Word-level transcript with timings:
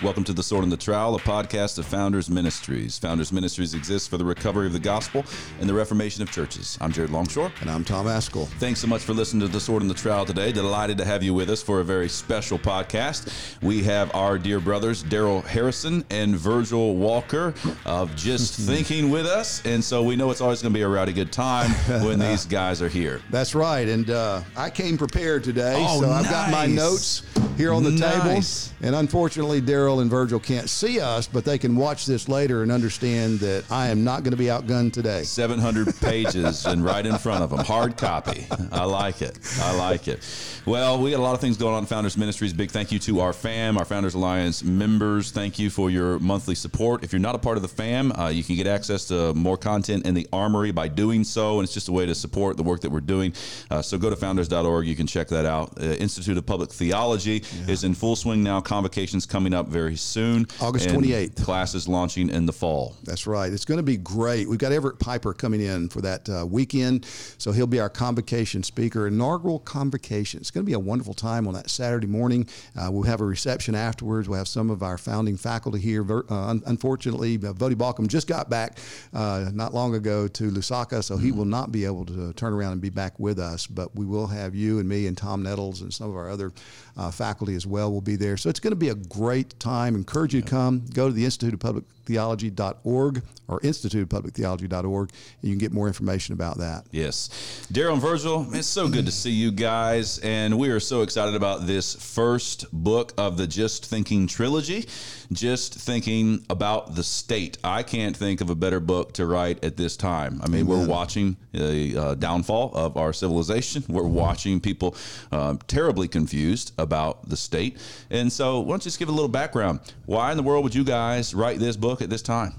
Welcome 0.00 0.22
to 0.24 0.32
The 0.32 0.44
Sword 0.44 0.62
and 0.62 0.70
the 0.70 0.76
Trowel, 0.76 1.16
a 1.16 1.18
podcast 1.18 1.76
of 1.76 1.86
Founders 1.86 2.30
Ministries. 2.30 2.96
Founders 3.00 3.32
Ministries 3.32 3.74
exists 3.74 4.06
for 4.06 4.16
the 4.16 4.24
recovery 4.24 4.68
of 4.68 4.72
the 4.72 4.78
gospel 4.78 5.24
and 5.58 5.68
the 5.68 5.74
reformation 5.74 6.22
of 6.22 6.30
churches. 6.30 6.78
I'm 6.80 6.92
Jared 6.92 7.10
Longshore. 7.10 7.50
And 7.60 7.68
I'm 7.68 7.82
Tom 7.82 8.06
Ascol. 8.06 8.46
Thanks 8.60 8.78
so 8.78 8.86
much 8.86 9.02
for 9.02 9.12
listening 9.12 9.40
to 9.40 9.52
The 9.52 9.58
Sword 9.58 9.82
and 9.82 9.90
the 9.90 9.96
Trowel 9.96 10.24
today. 10.24 10.52
Delighted 10.52 10.98
to 10.98 11.04
have 11.04 11.24
you 11.24 11.34
with 11.34 11.50
us 11.50 11.64
for 11.64 11.80
a 11.80 11.84
very 11.84 12.08
special 12.08 12.60
podcast. 12.60 13.60
We 13.60 13.82
have 13.82 14.14
our 14.14 14.38
dear 14.38 14.60
brothers, 14.60 15.02
Darrell 15.02 15.40
Harrison 15.40 16.04
and 16.10 16.36
Virgil 16.36 16.94
Walker 16.94 17.52
of 17.84 18.14
Just 18.14 18.54
Thinking 18.68 19.10
with 19.10 19.26
us. 19.26 19.66
And 19.66 19.82
so 19.82 20.04
we 20.04 20.14
know 20.14 20.30
it's 20.30 20.40
always 20.40 20.62
going 20.62 20.72
to 20.72 20.78
be 20.78 20.82
a 20.82 20.88
rowdy 20.88 21.12
good 21.12 21.32
time 21.32 21.72
when 22.04 22.20
these 22.20 22.46
guys 22.46 22.80
are 22.80 22.88
here. 22.88 23.20
That's 23.30 23.52
right. 23.52 23.88
And 23.88 24.10
uh, 24.10 24.42
I 24.56 24.70
came 24.70 24.96
prepared 24.96 25.42
today. 25.42 25.74
Oh, 25.76 26.02
so 26.02 26.08
I've 26.08 26.30
got 26.30 26.52
my 26.52 26.66
notes 26.66 27.22
here 27.58 27.72
on 27.74 27.82
the 27.82 27.90
Nice. 27.90 28.68
table. 28.68 28.86
And 28.86 28.94
unfortunately, 28.94 29.60
Darrell 29.60 30.00
and 30.00 30.10
Virgil 30.10 30.38
can't 30.38 30.70
see 30.70 31.00
us, 31.00 31.26
but 31.26 31.44
they 31.44 31.58
can 31.58 31.76
watch 31.76 32.06
this 32.06 32.28
later 32.28 32.62
and 32.62 32.70
understand 32.72 33.40
that 33.40 33.64
I 33.70 33.88
am 33.88 34.04
not 34.04 34.22
going 34.22 34.30
to 34.30 34.36
be 34.38 34.46
outgunned 34.46 34.92
today. 34.94 35.24
700 35.24 35.94
pages 36.00 36.64
and 36.64 36.84
right 36.84 37.04
in 37.04 37.18
front 37.18 37.42
of 37.42 37.50
them. 37.50 37.58
Hard 37.58 37.96
copy. 37.98 38.46
I 38.72 38.84
like 38.84 39.20
it. 39.20 39.38
I 39.60 39.76
like 39.76 40.08
it. 40.08 40.20
Well, 40.64 41.00
we 41.00 41.10
got 41.10 41.20
a 41.20 41.22
lot 41.22 41.34
of 41.34 41.40
things 41.40 41.56
going 41.56 41.74
on 41.74 41.80
in 41.82 41.86
Founders 41.86 42.16
Ministries. 42.16 42.52
Big 42.52 42.70
thank 42.70 42.92
you 42.92 42.98
to 43.00 43.20
our 43.20 43.32
fam, 43.32 43.76
our 43.78 43.84
Founders 43.84 44.14
Alliance 44.14 44.62
members. 44.62 45.30
Thank 45.32 45.58
you 45.58 45.70
for 45.70 45.90
your 45.90 46.18
monthly 46.20 46.54
support. 46.54 47.02
If 47.02 47.12
you're 47.12 47.20
not 47.20 47.34
a 47.34 47.38
part 47.38 47.56
of 47.56 47.62
the 47.62 47.68
fam, 47.68 48.12
uh, 48.12 48.28
you 48.28 48.44
can 48.44 48.54
get 48.56 48.66
access 48.66 49.06
to 49.06 49.34
more 49.34 49.56
content 49.56 50.06
in 50.06 50.14
the 50.14 50.28
Armory 50.32 50.70
by 50.70 50.86
doing 50.88 51.24
so. 51.24 51.58
And 51.58 51.64
it's 51.64 51.74
just 51.74 51.88
a 51.88 51.92
way 51.92 52.06
to 52.06 52.14
support 52.14 52.56
the 52.56 52.62
work 52.62 52.82
that 52.82 52.90
we're 52.90 53.00
doing. 53.00 53.32
Uh, 53.70 53.82
so 53.82 53.98
go 53.98 54.10
to 54.10 54.16
founders.org. 54.16 54.86
You 54.86 54.94
can 54.94 55.06
check 55.06 55.28
that 55.28 55.44
out. 55.46 55.72
Uh, 55.80 55.84
Institute 55.86 56.36
of 56.36 56.46
Public 56.46 56.70
Theology 56.70 57.42
is 57.66 57.84
in 57.84 57.94
full 57.94 58.16
swing 58.16 58.42
now. 58.42 58.60
Convocations 58.60 59.26
coming 59.26 59.54
up 59.54 59.68
very 59.68 59.96
soon. 59.96 60.46
August 60.60 60.86
And 60.86 61.02
28th. 61.02 61.42
Classes 61.44 61.88
launching 61.88 62.30
in 62.30 62.46
the 62.46 62.52
fall. 62.52 62.96
That's 63.04 63.26
right. 63.26 63.52
It's 63.52 63.64
going 63.64 63.78
to 63.78 63.82
be 63.84 63.96
great. 63.96 64.48
We've 64.48 64.58
got 64.58 64.72
Everett 64.72 64.98
Piper 64.98 65.32
coming 65.32 65.60
in 65.60 65.88
for 65.88 66.00
that 66.02 66.28
uh, 66.28 66.46
weekend. 66.46 67.06
So 67.38 67.52
he'll 67.52 67.66
be 67.66 67.80
our 67.80 67.88
convocation 67.88 68.62
speaker, 68.62 69.06
inaugural 69.06 69.58
convocation. 69.60 70.40
It's 70.40 70.50
going 70.50 70.64
to 70.64 70.68
be 70.68 70.74
a 70.74 70.78
wonderful 70.78 71.14
time 71.14 71.46
on 71.46 71.54
that 71.54 71.70
Saturday 71.70 72.06
morning. 72.06 72.48
Uh, 72.76 72.90
we'll 72.90 73.02
have 73.04 73.20
a 73.20 73.24
reception 73.24 73.74
afterwards. 73.74 74.28
We'll 74.28 74.38
have 74.38 74.48
some 74.48 74.70
of 74.70 74.82
our 74.82 74.98
founding 74.98 75.36
faculty 75.36 75.78
here. 75.78 76.04
Uh, 76.30 76.56
unfortunately, 76.66 77.36
uh, 77.36 77.52
Voddie 77.52 77.74
Baucham 77.74 78.08
just 78.08 78.26
got 78.26 78.50
back 78.50 78.78
uh, 79.12 79.50
not 79.52 79.74
long 79.74 79.94
ago 79.94 80.28
to 80.28 80.50
Lusaka, 80.50 81.02
so 81.02 81.16
he 81.16 81.32
will 81.32 81.44
not 81.44 81.72
be 81.72 81.84
able 81.84 82.04
to 82.06 82.32
turn 82.34 82.52
around 82.52 82.72
and 82.72 82.80
be 82.80 82.90
back 82.90 83.18
with 83.18 83.38
us. 83.38 83.66
But 83.66 83.94
we 83.94 84.06
will 84.06 84.26
have 84.26 84.54
you 84.54 84.78
and 84.78 84.88
me 84.88 85.06
and 85.06 85.16
Tom 85.16 85.42
Nettles 85.42 85.82
and 85.82 85.92
some 85.92 86.10
of 86.10 86.16
our 86.16 86.30
other 86.30 86.52
uh, 86.96 87.10
faculty 87.38 87.54
as 87.54 87.66
well 87.66 87.92
will 87.92 88.00
be 88.00 88.16
there. 88.16 88.36
So 88.36 88.50
it's 88.50 88.58
going 88.58 88.72
to 88.72 88.76
be 88.76 88.88
a 88.88 88.96
great 88.96 89.58
time. 89.60 89.94
Encourage 89.94 90.34
you 90.34 90.42
to 90.42 90.48
come. 90.48 90.84
Go 90.92 91.06
to 91.06 91.14
the 91.14 91.24
Institute 91.24 91.54
of 91.54 91.60
Public 91.60 91.84
Theology.org 92.08 93.22
or 93.48 93.60
Institute 93.62 94.02
of 94.02 94.08
Public 94.08 94.34
Theology.org, 94.34 95.10
and 95.10 95.48
you 95.48 95.50
can 95.50 95.58
get 95.58 95.72
more 95.72 95.86
information 95.86 96.32
about 96.32 96.58
that. 96.58 96.86
Yes. 96.90 97.66
Darrell 97.70 97.94
and 97.94 98.02
Virgil, 98.02 98.46
it's 98.54 98.66
so 98.66 98.88
good 98.88 99.06
to 99.06 99.12
see 99.12 99.30
you 99.30 99.50
guys. 99.50 100.18
And 100.18 100.58
we 100.58 100.70
are 100.70 100.80
so 100.80 101.02
excited 101.02 101.34
about 101.34 101.66
this 101.66 101.94
first 101.94 102.66
book 102.72 103.12
of 103.18 103.36
the 103.36 103.46
Just 103.46 103.84
Thinking 103.86 104.26
trilogy, 104.26 104.86
Just 105.32 105.74
Thinking 105.74 106.44
About 106.48 106.94
the 106.94 107.02
State. 107.02 107.58
I 107.62 107.82
can't 107.82 108.16
think 108.16 108.40
of 108.40 108.48
a 108.48 108.54
better 108.54 108.80
book 108.80 109.12
to 109.14 109.26
write 109.26 109.62
at 109.62 109.76
this 109.76 109.96
time. 109.96 110.40
I 110.42 110.48
mean, 110.48 110.66
we're 110.66 110.86
watching 110.86 111.36
the 111.52 111.96
uh, 111.96 112.14
downfall 112.14 112.72
of 112.74 112.96
our 112.96 113.12
civilization, 113.12 113.84
we're 113.88 114.06
watching 114.06 114.60
people 114.60 114.96
uh, 115.32 115.56
terribly 115.66 116.08
confused 116.08 116.72
about 116.78 117.28
the 117.28 117.36
state. 117.36 117.78
And 118.10 118.32
so, 118.32 118.60
why 118.60 118.72
don't 118.72 118.80
you 118.80 118.84
just 118.84 118.98
give 118.98 119.08
a 119.08 119.12
little 119.12 119.28
background? 119.28 119.80
Why 120.06 120.30
in 120.30 120.36
the 120.36 120.42
world 120.42 120.64
would 120.64 120.74
you 120.74 120.84
guys 120.84 121.34
write 121.34 121.58
this 121.58 121.76
book 121.76 121.97
at 122.00 122.10
this 122.10 122.22
time? 122.22 122.54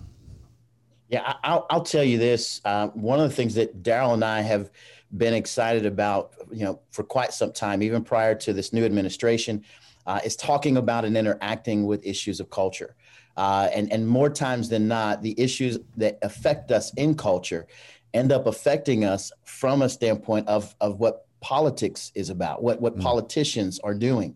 Yeah, 1.09 1.33
I'll, 1.43 1.65
I'll 1.69 1.83
tell 1.83 2.03
you 2.03 2.17
this. 2.17 2.61
Uh, 2.63 2.87
one 2.89 3.19
of 3.19 3.29
the 3.29 3.35
things 3.35 3.55
that 3.55 3.81
Darrell 3.81 4.13
and 4.13 4.23
I 4.23 4.41
have 4.41 4.69
been 5.17 5.33
excited 5.33 5.85
about, 5.85 6.33
you 6.51 6.63
know, 6.63 6.79
for 6.91 7.03
quite 7.03 7.33
some 7.33 7.51
time, 7.51 7.81
even 7.81 8.03
prior 8.03 8.35
to 8.35 8.53
this 8.53 8.73
new 8.73 8.85
administration, 8.85 9.63
uh, 10.05 10.19
is 10.23 10.35
talking 10.35 10.77
about 10.77 11.05
and 11.05 11.17
interacting 11.17 11.85
with 11.85 12.05
issues 12.05 12.39
of 12.39 12.49
culture. 12.49 12.95
Uh, 13.37 13.69
and, 13.73 13.91
and 13.91 14.07
more 14.07 14.29
times 14.29 14.69
than 14.69 14.87
not, 14.87 15.21
the 15.21 15.39
issues 15.39 15.79
that 15.97 16.19
affect 16.21 16.71
us 16.71 16.93
in 16.95 17.15
culture 17.15 17.65
end 18.13 18.31
up 18.31 18.47
affecting 18.47 19.05
us 19.05 19.31
from 19.45 19.81
a 19.81 19.89
standpoint 19.89 20.47
of, 20.47 20.75
of 20.81 20.99
what 20.99 21.25
politics 21.41 22.11
is 22.15 22.29
about, 22.29 22.61
what, 22.61 22.81
what 22.81 22.99
politicians 22.99 23.79
are 23.79 23.93
doing. 23.93 24.35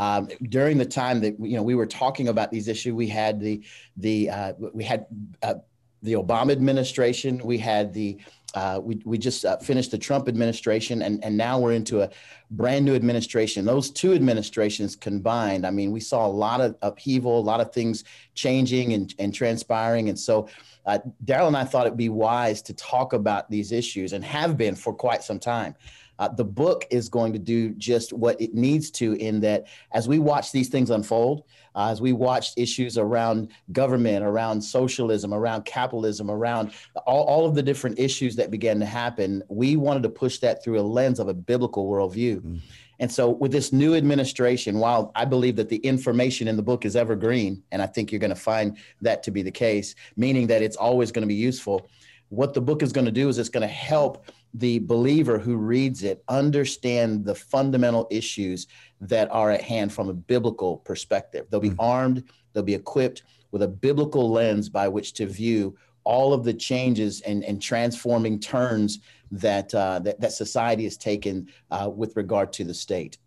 Um, 0.00 0.28
during 0.48 0.78
the 0.78 0.86
time 0.86 1.20
that 1.20 1.38
you 1.38 1.56
know 1.56 1.62
we 1.62 1.74
were 1.74 1.84
talking 1.84 2.28
about 2.28 2.50
these 2.50 2.68
issues, 2.68 2.94
we 2.94 3.06
had 3.06 3.38
the 3.38 3.62
the 3.98 4.30
uh, 4.30 4.52
we 4.72 4.82
had 4.82 5.04
uh, 5.42 5.56
the 6.02 6.14
Obama 6.14 6.52
administration, 6.52 7.38
we 7.44 7.58
had 7.58 7.92
the 7.92 8.18
uh, 8.54 8.80
we, 8.82 9.00
we 9.04 9.18
just 9.18 9.44
uh, 9.44 9.58
finished 9.58 9.90
the 9.90 9.98
Trump 9.98 10.26
administration, 10.26 11.02
and, 11.02 11.22
and 11.22 11.36
now 11.36 11.58
we're 11.58 11.72
into 11.72 12.00
a 12.00 12.10
brand 12.50 12.84
new 12.84 12.94
administration. 12.94 13.64
Those 13.64 13.90
two 13.90 14.14
administrations 14.14 14.96
combined, 14.96 15.66
I 15.66 15.70
mean, 15.70 15.92
we 15.92 16.00
saw 16.00 16.26
a 16.26 16.28
lot 16.28 16.60
of 16.60 16.74
upheaval, 16.82 17.38
a 17.38 17.40
lot 17.40 17.60
of 17.60 17.72
things 17.72 18.02
changing 18.34 18.94
and, 18.94 19.14
and 19.20 19.32
transpiring. 19.32 20.08
And 20.08 20.18
so, 20.18 20.48
uh, 20.86 20.98
Darrell 21.24 21.46
and 21.46 21.56
I 21.56 21.64
thought 21.64 21.86
it'd 21.86 21.96
be 21.96 22.08
wise 22.08 22.60
to 22.62 22.74
talk 22.74 23.12
about 23.12 23.50
these 23.50 23.70
issues 23.70 24.14
and 24.14 24.24
have 24.24 24.56
been 24.56 24.74
for 24.74 24.94
quite 24.94 25.22
some 25.22 25.38
time. 25.38 25.76
Uh, 26.20 26.28
the 26.28 26.44
book 26.44 26.86
is 26.90 27.08
going 27.08 27.32
to 27.32 27.38
do 27.38 27.70
just 27.70 28.12
what 28.12 28.38
it 28.38 28.54
needs 28.54 28.90
to, 28.90 29.14
in 29.14 29.40
that 29.40 29.66
as 29.92 30.06
we 30.06 30.18
watch 30.18 30.52
these 30.52 30.68
things 30.68 30.90
unfold, 30.90 31.44
uh, 31.74 31.88
as 31.90 32.02
we 32.02 32.12
watch 32.12 32.50
issues 32.58 32.98
around 32.98 33.48
government, 33.72 34.22
around 34.22 34.60
socialism, 34.60 35.32
around 35.32 35.64
capitalism, 35.64 36.30
around 36.30 36.72
all, 37.06 37.24
all 37.24 37.46
of 37.46 37.54
the 37.54 37.62
different 37.62 37.98
issues 37.98 38.36
that 38.36 38.50
began 38.50 38.78
to 38.78 38.84
happen, 38.84 39.42
we 39.48 39.76
wanted 39.76 40.02
to 40.02 40.10
push 40.10 40.38
that 40.38 40.62
through 40.62 40.78
a 40.78 40.82
lens 40.82 41.18
of 41.18 41.28
a 41.28 41.34
biblical 41.34 41.88
worldview. 41.88 42.60
And 42.98 43.10
so, 43.10 43.30
with 43.30 43.50
this 43.50 43.72
new 43.72 43.94
administration, 43.94 44.78
while 44.78 45.10
I 45.14 45.24
believe 45.24 45.56
that 45.56 45.70
the 45.70 45.78
information 45.78 46.48
in 46.48 46.56
the 46.56 46.62
book 46.62 46.84
is 46.84 46.96
evergreen, 46.96 47.62
and 47.72 47.80
I 47.80 47.86
think 47.86 48.12
you're 48.12 48.18
going 48.18 48.28
to 48.28 48.36
find 48.36 48.76
that 49.00 49.22
to 49.22 49.30
be 49.30 49.40
the 49.40 49.50
case, 49.50 49.94
meaning 50.16 50.46
that 50.48 50.60
it's 50.60 50.76
always 50.76 51.10
going 51.10 51.22
to 51.22 51.26
be 51.26 51.34
useful, 51.34 51.88
what 52.28 52.52
the 52.52 52.60
book 52.60 52.82
is 52.82 52.92
going 52.92 53.06
to 53.06 53.10
do 53.10 53.30
is 53.30 53.38
it's 53.38 53.48
going 53.48 53.66
to 53.66 53.74
help 53.74 54.26
the 54.54 54.80
believer 54.80 55.38
who 55.38 55.56
reads 55.56 56.02
it 56.02 56.24
understand 56.28 57.24
the 57.24 57.34
fundamental 57.34 58.08
issues 58.10 58.66
that 59.00 59.30
are 59.30 59.50
at 59.50 59.62
hand 59.62 59.92
from 59.92 60.08
a 60.08 60.14
biblical 60.14 60.78
perspective. 60.78 61.46
They'll 61.50 61.60
be 61.60 61.74
armed, 61.78 62.24
they'll 62.52 62.62
be 62.62 62.74
equipped 62.74 63.22
with 63.52 63.62
a 63.62 63.68
biblical 63.68 64.30
lens 64.30 64.68
by 64.68 64.88
which 64.88 65.12
to 65.14 65.26
view 65.26 65.76
all 66.04 66.32
of 66.32 66.44
the 66.44 66.54
changes 66.54 67.20
and, 67.22 67.44
and 67.44 67.60
transforming 67.60 68.40
turns 68.40 69.00
that, 69.30 69.72
uh, 69.74 69.98
that 70.00 70.20
that 70.20 70.32
society 70.32 70.84
has 70.84 70.96
taken 70.96 71.48
uh, 71.70 71.88
with 71.88 72.16
regard 72.16 72.52
to 72.54 72.64
the 72.64 72.74
state. 72.74 73.18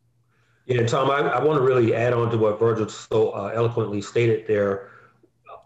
Yeah, 0.65 0.85
Tom, 0.85 1.11
I, 1.11 1.19
I 1.19 1.43
want 1.43 1.57
to 1.57 1.63
really 1.63 1.93
add 1.93 2.13
on 2.13 2.31
to 2.31 2.37
what 2.37 2.59
Virgil 2.59 2.87
so 2.87 3.31
uh, 3.31 3.51
eloquently 3.53 4.01
stated 4.01 4.47
there. 4.47 4.89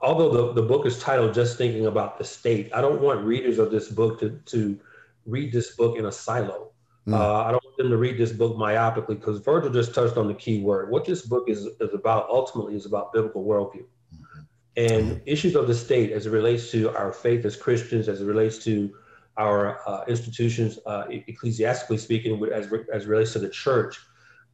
Although 0.02 0.54
the, 0.54 0.62
the 0.62 0.68
book 0.68 0.86
is 0.86 1.00
titled 1.00 1.34
Just 1.34 1.58
Thinking 1.58 1.88
About 1.88 2.18
the 2.18 2.24
State, 2.24 2.72
I 2.74 2.82
don't 2.82 3.02
want 3.02 3.24
readers 3.24 3.58
of 3.58 3.72
this 3.72 3.90
book 3.90 4.20
to, 4.20 4.40
to 4.46 4.80
read 5.28 5.52
this 5.52 5.76
book 5.76 5.98
in 5.98 6.06
a 6.06 6.12
silo. 6.12 6.72
Uh, 7.10 7.36
I 7.36 7.52
don't 7.52 7.64
want 7.64 7.78
them 7.78 7.90
to 7.90 7.96
read 7.96 8.18
this 8.18 8.34
book 8.34 8.58
myopically 8.58 9.18
because 9.20 9.40
Virgil 9.40 9.70
just 9.70 9.94
touched 9.94 10.18
on 10.18 10.28
the 10.28 10.34
key 10.34 10.62
word. 10.62 10.90
What 10.90 11.06
this 11.06 11.22
book 11.22 11.46
is, 11.48 11.66
is 11.80 11.94
about 11.94 12.28
ultimately 12.30 12.76
is 12.76 12.86
about 12.86 13.14
biblical 13.14 13.46
worldview 13.46 13.86
and 14.78 15.20
issues 15.26 15.56
of 15.56 15.68
the 15.68 15.74
state 15.74 16.12
as 16.12 16.28
it 16.28 16.30
relates 16.30 16.70
to 16.72 16.96
our 16.96 17.12
faith 17.12 17.44
as 17.46 17.58
Christians, 17.58 18.08
as 18.08 18.22
it 18.22 18.26
relates 18.26 18.60
to 18.66 18.94
our 19.36 19.80
uh, 19.90 20.06
institutions, 20.08 20.80
uh, 20.86 21.06
ecclesiastically 21.10 21.98
speaking, 21.98 22.42
as, 22.54 22.72
as 22.94 23.04
it 23.04 23.10
relates 23.10 23.34
to 23.34 23.40
the 23.40 23.50
church. 23.50 24.00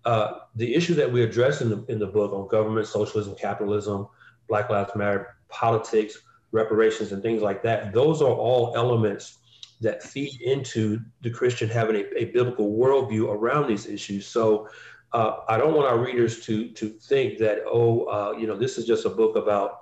Uh, 0.05 0.39
the 0.55 0.73
issue 0.73 0.93
that 0.93 1.11
we 1.11 1.23
address 1.23 1.61
in 1.61 1.69
the, 1.69 1.85
in 1.89 1.99
the 1.99 2.07
book 2.07 2.33
on 2.33 2.47
government, 2.47 2.87
socialism, 2.87 3.35
capitalism, 3.35 4.07
Black 4.47 4.69
Lives 4.69 4.95
Matter, 4.95 5.35
politics, 5.49 6.17
reparations, 6.51 7.11
and 7.11 7.21
things 7.21 7.41
like 7.41 7.61
that, 7.63 7.93
those 7.93 8.21
are 8.21 8.33
all 8.33 8.73
elements 8.75 9.39
that 9.83 10.01
feed 10.01 10.41
into 10.41 10.99
the 11.21 11.29
Christian 11.29 11.69
having 11.69 11.95
a, 11.97 12.21
a 12.21 12.25
biblical 12.25 12.71
worldview 12.71 13.29
around 13.29 13.67
these 13.67 13.85
issues. 13.85 14.25
So 14.25 14.67
uh, 15.13 15.41
I 15.47 15.57
don't 15.57 15.75
want 15.75 15.87
our 15.87 15.99
readers 15.99 16.43
to 16.45 16.69
to 16.71 16.89
think 16.89 17.37
that 17.39 17.59
oh 17.71 18.05
uh, 18.05 18.37
you 18.37 18.47
know 18.47 18.57
this 18.57 18.77
is 18.77 18.85
just 18.85 19.05
a 19.05 19.09
book 19.09 19.35
about 19.35 19.81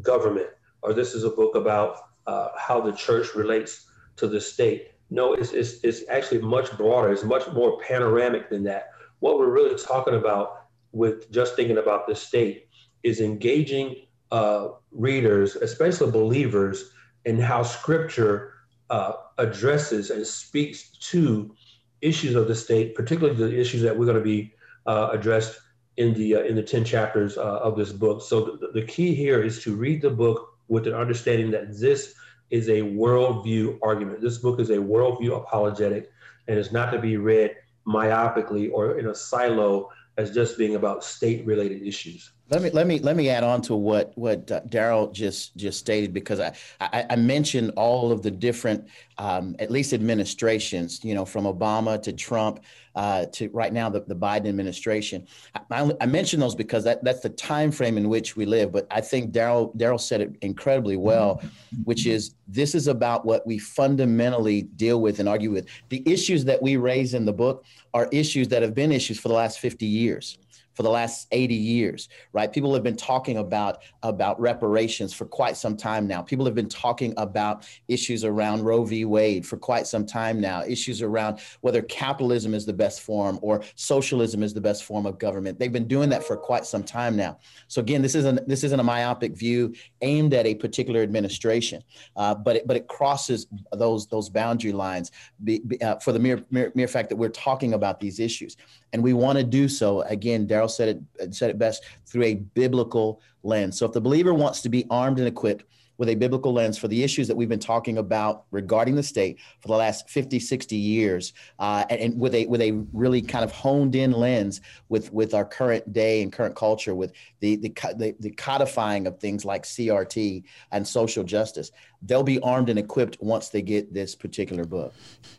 government 0.00 0.48
or 0.82 0.92
this 0.92 1.14
is 1.14 1.24
a 1.24 1.30
book 1.30 1.54
about 1.54 1.98
uh, 2.26 2.48
how 2.56 2.80
the 2.80 2.92
church 2.92 3.34
relates 3.34 3.86
to 4.16 4.26
the 4.26 4.40
state. 4.40 4.88
No, 5.10 5.34
it's, 5.34 5.52
it's 5.52 5.84
it's 5.84 6.02
actually 6.08 6.40
much 6.40 6.76
broader. 6.76 7.12
It's 7.12 7.22
much 7.22 7.46
more 7.52 7.78
panoramic 7.80 8.50
than 8.50 8.64
that. 8.64 8.90
What 9.20 9.38
we're 9.38 9.52
really 9.52 9.76
talking 9.76 10.14
about 10.14 10.64
with 10.92 11.30
just 11.30 11.54
thinking 11.54 11.78
about 11.78 12.06
the 12.06 12.14
state 12.14 12.68
is 13.02 13.20
engaging 13.20 14.06
uh, 14.30 14.68
readers, 14.90 15.56
especially 15.56 16.10
believers, 16.10 16.92
in 17.24 17.38
how 17.38 17.62
Scripture 17.62 18.51
uh, 18.92 19.14
addresses 19.38 20.10
and 20.10 20.24
speaks 20.24 20.90
to 21.10 21.54
issues 22.02 22.34
of 22.34 22.46
the 22.46 22.54
state, 22.54 22.94
particularly 22.94 23.34
the 23.34 23.58
issues 23.58 23.80
that 23.80 23.98
we're 23.98 24.04
going 24.04 24.18
to 24.18 24.22
be 24.22 24.52
uh, 24.86 25.08
addressed 25.12 25.58
in 25.96 26.12
the 26.12 26.36
uh, 26.36 26.40
in 26.40 26.54
the 26.54 26.62
10 26.62 26.84
chapters 26.84 27.38
uh, 27.38 27.58
of 27.60 27.74
this 27.76 27.90
book. 27.90 28.22
So 28.22 28.58
the, 28.60 28.68
the 28.74 28.82
key 28.82 29.14
here 29.14 29.42
is 29.42 29.62
to 29.64 29.74
read 29.74 30.02
the 30.02 30.10
book 30.10 30.58
with 30.68 30.86
an 30.86 30.94
understanding 30.94 31.50
that 31.52 31.78
this 31.78 32.14
is 32.50 32.68
a 32.68 32.82
worldview 32.82 33.78
argument. 33.82 34.20
This 34.20 34.38
book 34.38 34.60
is 34.60 34.68
a 34.68 34.76
worldview 34.76 35.38
apologetic 35.38 36.10
and 36.46 36.58
is 36.58 36.70
not 36.70 36.90
to 36.90 36.98
be 36.98 37.16
read 37.16 37.56
myopically 37.86 38.70
or 38.70 38.98
in 38.98 39.06
a 39.08 39.14
silo 39.14 39.90
as 40.18 40.34
just 40.34 40.58
being 40.58 40.74
about 40.74 41.02
state 41.02 41.46
related 41.46 41.82
issues. 41.82 42.32
Let 42.52 42.60
me 42.60 42.68
let 42.68 42.86
me 42.86 42.98
let 42.98 43.16
me 43.16 43.30
add 43.30 43.44
on 43.44 43.62
to 43.62 43.74
what 43.74 44.12
what 44.14 44.50
uh, 44.50 44.60
Darrell 44.68 45.10
just 45.10 45.56
just 45.56 45.78
stated 45.78 46.12
because 46.12 46.38
I, 46.38 46.52
I, 46.82 47.06
I 47.08 47.16
mentioned 47.16 47.72
all 47.76 48.12
of 48.12 48.20
the 48.20 48.30
different 48.30 48.88
um, 49.16 49.56
at 49.58 49.70
least 49.70 49.94
administrations 49.94 51.02
you 51.02 51.14
know 51.14 51.24
from 51.24 51.46
Obama 51.46 52.02
to 52.02 52.12
Trump 52.12 52.60
uh, 52.94 53.24
to 53.32 53.48
right 53.54 53.72
now 53.72 53.88
the, 53.88 54.02
the 54.02 54.14
Biden 54.14 54.48
administration. 54.48 55.26
I, 55.70 55.92
I, 55.98 56.04
mentioned 56.04 56.42
those 56.42 56.54
because 56.54 56.84
that 56.84 57.02
that's 57.02 57.20
the 57.20 57.30
time 57.30 57.72
frame 57.72 57.96
in 57.96 58.10
which 58.10 58.36
we 58.36 58.44
live. 58.44 58.70
But 58.70 58.86
I 58.90 59.00
think 59.00 59.32
Darrell 59.32 59.72
Darrell 59.78 59.96
said 59.96 60.20
it 60.20 60.36
incredibly 60.42 60.98
well, 60.98 61.42
which 61.84 62.04
is 62.04 62.34
this 62.48 62.74
is 62.74 62.86
about 62.86 63.24
what 63.24 63.46
we 63.46 63.58
fundamentally 63.58 64.60
deal 64.76 65.00
with 65.00 65.20
and 65.20 65.28
argue 65.28 65.52
with. 65.52 65.68
The 65.88 66.02
issues 66.04 66.44
that 66.44 66.60
we 66.60 66.76
raise 66.76 67.14
in 67.14 67.24
the 67.24 67.32
book 67.32 67.64
are 67.94 68.10
issues 68.12 68.48
that 68.48 68.60
have 68.60 68.74
been 68.74 68.92
issues 68.92 69.18
for 69.18 69.28
the 69.28 69.34
last 69.34 69.58
50 69.58 69.86
years 69.86 70.36
for 70.74 70.82
the 70.82 70.90
last 70.90 71.28
80 71.32 71.54
years, 71.54 72.08
right? 72.32 72.52
People 72.52 72.72
have 72.74 72.82
been 72.82 72.96
talking 72.96 73.38
about, 73.38 73.82
about 74.02 74.40
reparations 74.40 75.12
for 75.12 75.24
quite 75.24 75.56
some 75.56 75.76
time 75.76 76.06
now. 76.06 76.22
People 76.22 76.44
have 76.44 76.54
been 76.54 76.68
talking 76.68 77.14
about 77.16 77.66
issues 77.88 78.24
around 78.24 78.62
Roe 78.62 78.84
v. 78.84 79.04
Wade 79.04 79.46
for 79.46 79.56
quite 79.56 79.86
some 79.86 80.06
time 80.06 80.40
now, 80.40 80.62
issues 80.62 81.02
around 81.02 81.40
whether 81.60 81.82
capitalism 81.82 82.54
is 82.54 82.66
the 82.66 82.72
best 82.72 83.02
form 83.02 83.38
or 83.42 83.62
socialism 83.74 84.42
is 84.42 84.54
the 84.54 84.60
best 84.60 84.84
form 84.84 85.06
of 85.06 85.18
government. 85.18 85.58
They've 85.58 85.72
been 85.72 85.88
doing 85.88 86.08
that 86.10 86.24
for 86.24 86.36
quite 86.36 86.66
some 86.66 86.82
time 86.82 87.16
now. 87.16 87.38
So 87.68 87.80
again, 87.80 88.02
this 88.02 88.14
isn't 88.14 88.48
this 88.48 88.64
isn't 88.64 88.80
a 88.80 88.84
myopic 88.84 89.36
view 89.36 89.74
aimed 90.00 90.34
at 90.34 90.46
a 90.46 90.54
particular 90.54 91.02
administration, 91.02 91.82
uh, 92.16 92.34
but 92.34 92.56
it, 92.56 92.66
but 92.66 92.76
it 92.76 92.88
crosses 92.88 93.46
those 93.72 94.06
those 94.06 94.28
boundary 94.28 94.72
lines 94.72 95.10
be, 95.44 95.60
be, 95.60 95.80
uh, 95.82 95.98
for 95.98 96.12
the 96.12 96.18
mere, 96.18 96.44
mere 96.50 96.72
mere 96.74 96.88
fact 96.88 97.08
that 97.08 97.16
we're 97.16 97.28
talking 97.28 97.74
about 97.74 98.00
these 98.00 98.20
issues, 98.20 98.56
and 98.92 99.02
we 99.02 99.12
want 99.12 99.38
to 99.38 99.44
do 99.44 99.68
so 99.68 100.02
again. 100.02 100.46
Darrell 100.46 100.68
said 100.68 101.02
it 101.18 101.34
said 101.34 101.50
it 101.50 101.58
best 101.58 101.84
through 102.06 102.24
a 102.24 102.34
biblical 102.34 103.20
lens. 103.42 103.78
So 103.78 103.86
if 103.86 103.92
the 103.92 104.00
believer 104.00 104.34
wants 104.34 104.62
to 104.62 104.68
be 104.68 104.86
armed 104.90 105.18
and 105.18 105.28
equipped 105.28 105.64
with 105.98 106.08
a 106.08 106.14
biblical 106.14 106.52
lens 106.52 106.78
for 106.78 106.88
the 106.88 107.02
issues 107.02 107.28
that 107.28 107.36
we've 107.36 107.48
been 107.48 107.58
talking 107.58 107.98
about 107.98 108.44
regarding 108.50 108.94
the 108.94 109.02
state 109.02 109.38
for 109.60 109.68
the 109.68 109.74
last 109.74 110.08
50 110.08 110.38
60 110.38 110.76
years 110.76 111.32
uh, 111.58 111.84
and, 111.90 112.00
and, 112.00 112.20
with 112.20 112.34
a 112.34 112.46
with 112.46 112.60
a 112.60 112.72
really 112.92 113.22
kind 113.22 113.44
of 113.44 113.52
honed 113.52 113.94
in 113.94 114.12
lens 114.12 114.60
with 114.88 115.12
with 115.12 115.34
our 115.34 115.44
current 115.44 115.92
day 115.92 116.22
and 116.22 116.32
current 116.32 116.56
culture 116.56 116.94
with 116.94 117.12
the 117.40 117.56
the, 117.56 117.68
the, 117.96 118.14
the 118.20 118.30
codifying 118.30 119.06
of 119.06 119.18
things 119.18 119.44
like 119.44 119.62
crt 119.64 120.42
and 120.70 120.86
social 120.86 121.24
justice. 121.24 121.70
They'll 122.02 122.24
be 122.24 122.40
armed 122.40 122.68
and 122.68 122.78
equipped 122.78 123.18
once 123.20 123.50
they 123.50 123.62
get 123.62 123.94
this 123.94 124.14
particular 124.14 124.64
book. 124.64 124.92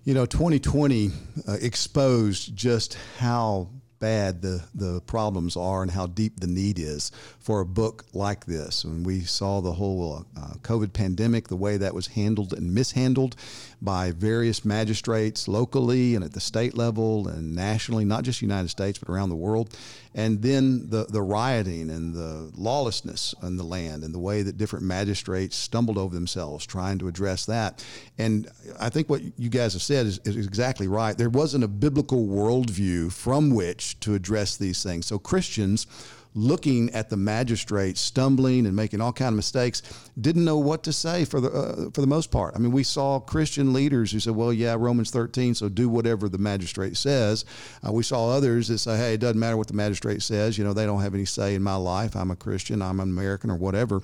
You 0.04 0.14
know 0.14 0.26
2020 0.26 1.12
uh, 1.48 1.58
exposed 1.62 2.56
just 2.56 2.98
how 3.18 3.70
bad 4.04 4.42
the, 4.42 4.62
the 4.76 5.00
problems 5.08 5.56
are 5.56 5.82
and 5.82 5.90
how 5.90 6.06
deep 6.06 6.42
the 6.42 6.46
need 6.62 6.78
is 6.78 7.10
for 7.40 7.62
a 7.62 7.66
book 7.66 8.04
like 8.14 8.46
this. 8.46 8.84
And 8.84 9.06
we 9.06 9.22
saw 9.22 9.62
the 9.62 9.72
whole 9.72 10.26
uh, 10.36 10.56
COVID 10.62 10.92
pandemic, 10.92 11.48
the 11.48 11.56
way 11.56 11.78
that 11.78 11.94
was 11.94 12.08
handled 12.08 12.52
and 12.52 12.76
mishandled 12.76 13.38
by 13.82 14.12
various 14.12 14.66
magistrates 14.66 15.48
locally 15.48 16.16
and 16.16 16.24
at 16.24 16.34
the 16.34 16.42
state 16.42 16.76
level 16.76 17.30
and 17.30 17.56
nationally, 17.56 18.04
not 18.04 18.26
just 18.26 18.42
United 18.42 18.70
States, 18.70 19.00
but 19.00 19.10
around 19.10 19.30
the 19.30 19.36
world. 19.36 19.74
And 20.16 20.42
then 20.42 20.90
the, 20.90 21.06
the 21.06 21.22
rioting 21.22 21.90
and 21.90 22.14
the 22.14 22.52
lawlessness 22.56 23.34
in 23.42 23.58
the 23.58 23.64
land 23.64 24.04
and 24.04 24.14
the 24.14 24.20
way 24.20 24.42
that 24.44 24.58
different 24.58 24.86
magistrates 24.86 25.56
stumbled 25.56 25.98
over 25.98 26.14
themselves 26.14 26.66
trying 26.66 27.00
to 27.00 27.08
address 27.08 27.46
that. 27.48 27.84
And 28.18 28.48
I 28.80 28.90
think 28.90 29.10
what 29.10 29.22
you 29.40 29.50
guys 29.50 29.74
have 29.74 29.82
said 29.82 30.06
is, 30.06 30.20
is 30.20 30.46
exactly 30.46 30.88
right. 30.88 31.18
There 31.18 31.30
wasn't 31.30 31.64
a 31.64 31.68
biblical 31.68 32.28
worldview 32.28 33.12
from 33.12 33.50
which 33.50 33.93
to 34.01 34.16
address 34.16 34.57
these 34.57 34.84
things. 34.84 35.06
So 35.06 35.19
Christians 35.19 35.88
looking 36.36 36.90
at 36.92 37.10
the 37.10 37.18
magistrate 37.18 37.98
stumbling 37.98 38.66
and 38.66 38.76
making 38.76 39.02
all 39.02 39.14
kind 39.14 39.30
of 39.30 39.36
mistakes, 39.36 39.82
didn't 40.20 40.46
know 40.46 40.58
what 40.58 40.84
to 40.84 40.94
say 40.94 41.26
for 41.26 41.40
the 41.40 41.52
uh, 41.52 41.90
for 41.92 42.02
the 42.02 42.08
most 42.08 42.32
part. 42.32 42.56
I 42.56 42.60
mean, 42.60 42.72
we 42.72 42.84
saw 42.84 43.20
Christian 43.20 43.74
leaders 43.74 44.12
who 44.12 44.20
said, 44.20 44.36
"Well, 44.36 44.54
yeah, 44.54 44.76
Romans 44.78 45.12
13, 45.12 45.56
so 45.56 45.70
do 45.70 45.90
whatever 45.90 46.30
the 46.30 46.38
magistrate 46.38 46.98
says." 46.98 47.46
Uh, 47.86 47.92
we 47.92 48.04
saw 48.04 48.30
others 48.30 48.68
that 48.68 48.80
say, 48.80 48.98
"Hey, 48.98 49.14
it 49.14 49.20
doesn't 49.20 49.40
matter 49.40 49.58
what 49.58 49.68
the 49.68 49.74
magistrate 49.74 50.22
says. 50.22 50.58
You 50.58 50.64
know, 50.64 50.74
they 50.74 50.86
don't 50.86 51.02
have 51.02 51.14
any 51.14 51.26
say 51.26 51.56
in 51.56 51.64
my 51.64 51.76
life. 51.76 52.16
I'm 52.16 52.32
a 52.32 52.36
Christian. 52.36 52.82
I'm 52.82 53.00
an 53.00 53.10
American, 53.10 53.50
or 53.50 53.56
whatever." 53.56 54.02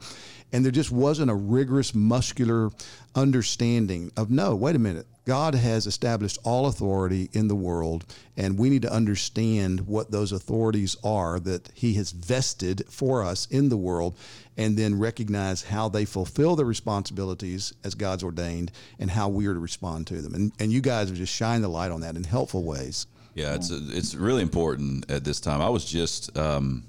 And 0.52 0.66
there 0.66 0.72
just 0.72 0.92
wasn't 0.92 1.30
a 1.30 1.36
rigorous, 1.36 1.94
muscular 1.94 2.72
understanding 3.14 4.12
of 4.18 4.32
no. 4.32 4.56
Wait 4.56 4.76
a 4.76 4.80
minute. 4.80 5.06
God 5.26 5.54
has 5.54 5.86
established 5.86 6.40
all 6.44 6.66
authority 6.66 7.30
in 7.34 7.50
the 7.50 7.56
world, 7.56 8.04
and 8.36 8.58
we 8.58 8.68
need 8.70 8.82
to 8.82 8.92
understand 8.92 9.82
what 9.82 10.10
those 10.10 10.32
authorities 10.32 10.96
are 11.04 11.40
that 11.42 11.70
He 11.76 11.94
has 11.96 12.12
vested 12.20 12.86
for 12.90 13.24
us 13.24 13.48
in 13.48 13.70
the 13.70 13.78
world, 13.78 14.18
and 14.58 14.78
then 14.78 15.00
recognize 15.00 15.64
how 15.64 15.90
they 15.90 16.06
fulfill 16.06 16.56
their 16.56 16.66
responsibilities 16.66 17.74
as 17.84 17.96
God's 17.96 18.24
ordained 18.24 18.72
and 19.00 19.10
how 19.10 19.30
we 19.30 19.48
are 19.48 19.54
to 19.54 19.60
respond 19.60 20.08
to 20.08 20.22
them. 20.22 20.34
And, 20.34 20.52
and 20.60 20.72
you 20.72 20.82
guys 20.82 21.10
have 21.10 21.18
just 21.18 21.34
shined 21.34 21.64
the 21.64 21.70
light 21.70 21.92
on 21.92 22.02
that 22.02 22.16
in 22.16 22.24
helpful 22.24 22.64
ways. 22.64 23.08
Yeah, 23.36 23.56
it's 23.56 23.70
it's 23.70 24.16
really 24.16 24.42
important 24.42 25.10
at 25.10 25.24
this 25.24 25.40
time. 25.40 25.62
I 25.62 25.70
was 25.70 25.86
just 25.86 26.38
um, 26.38 26.84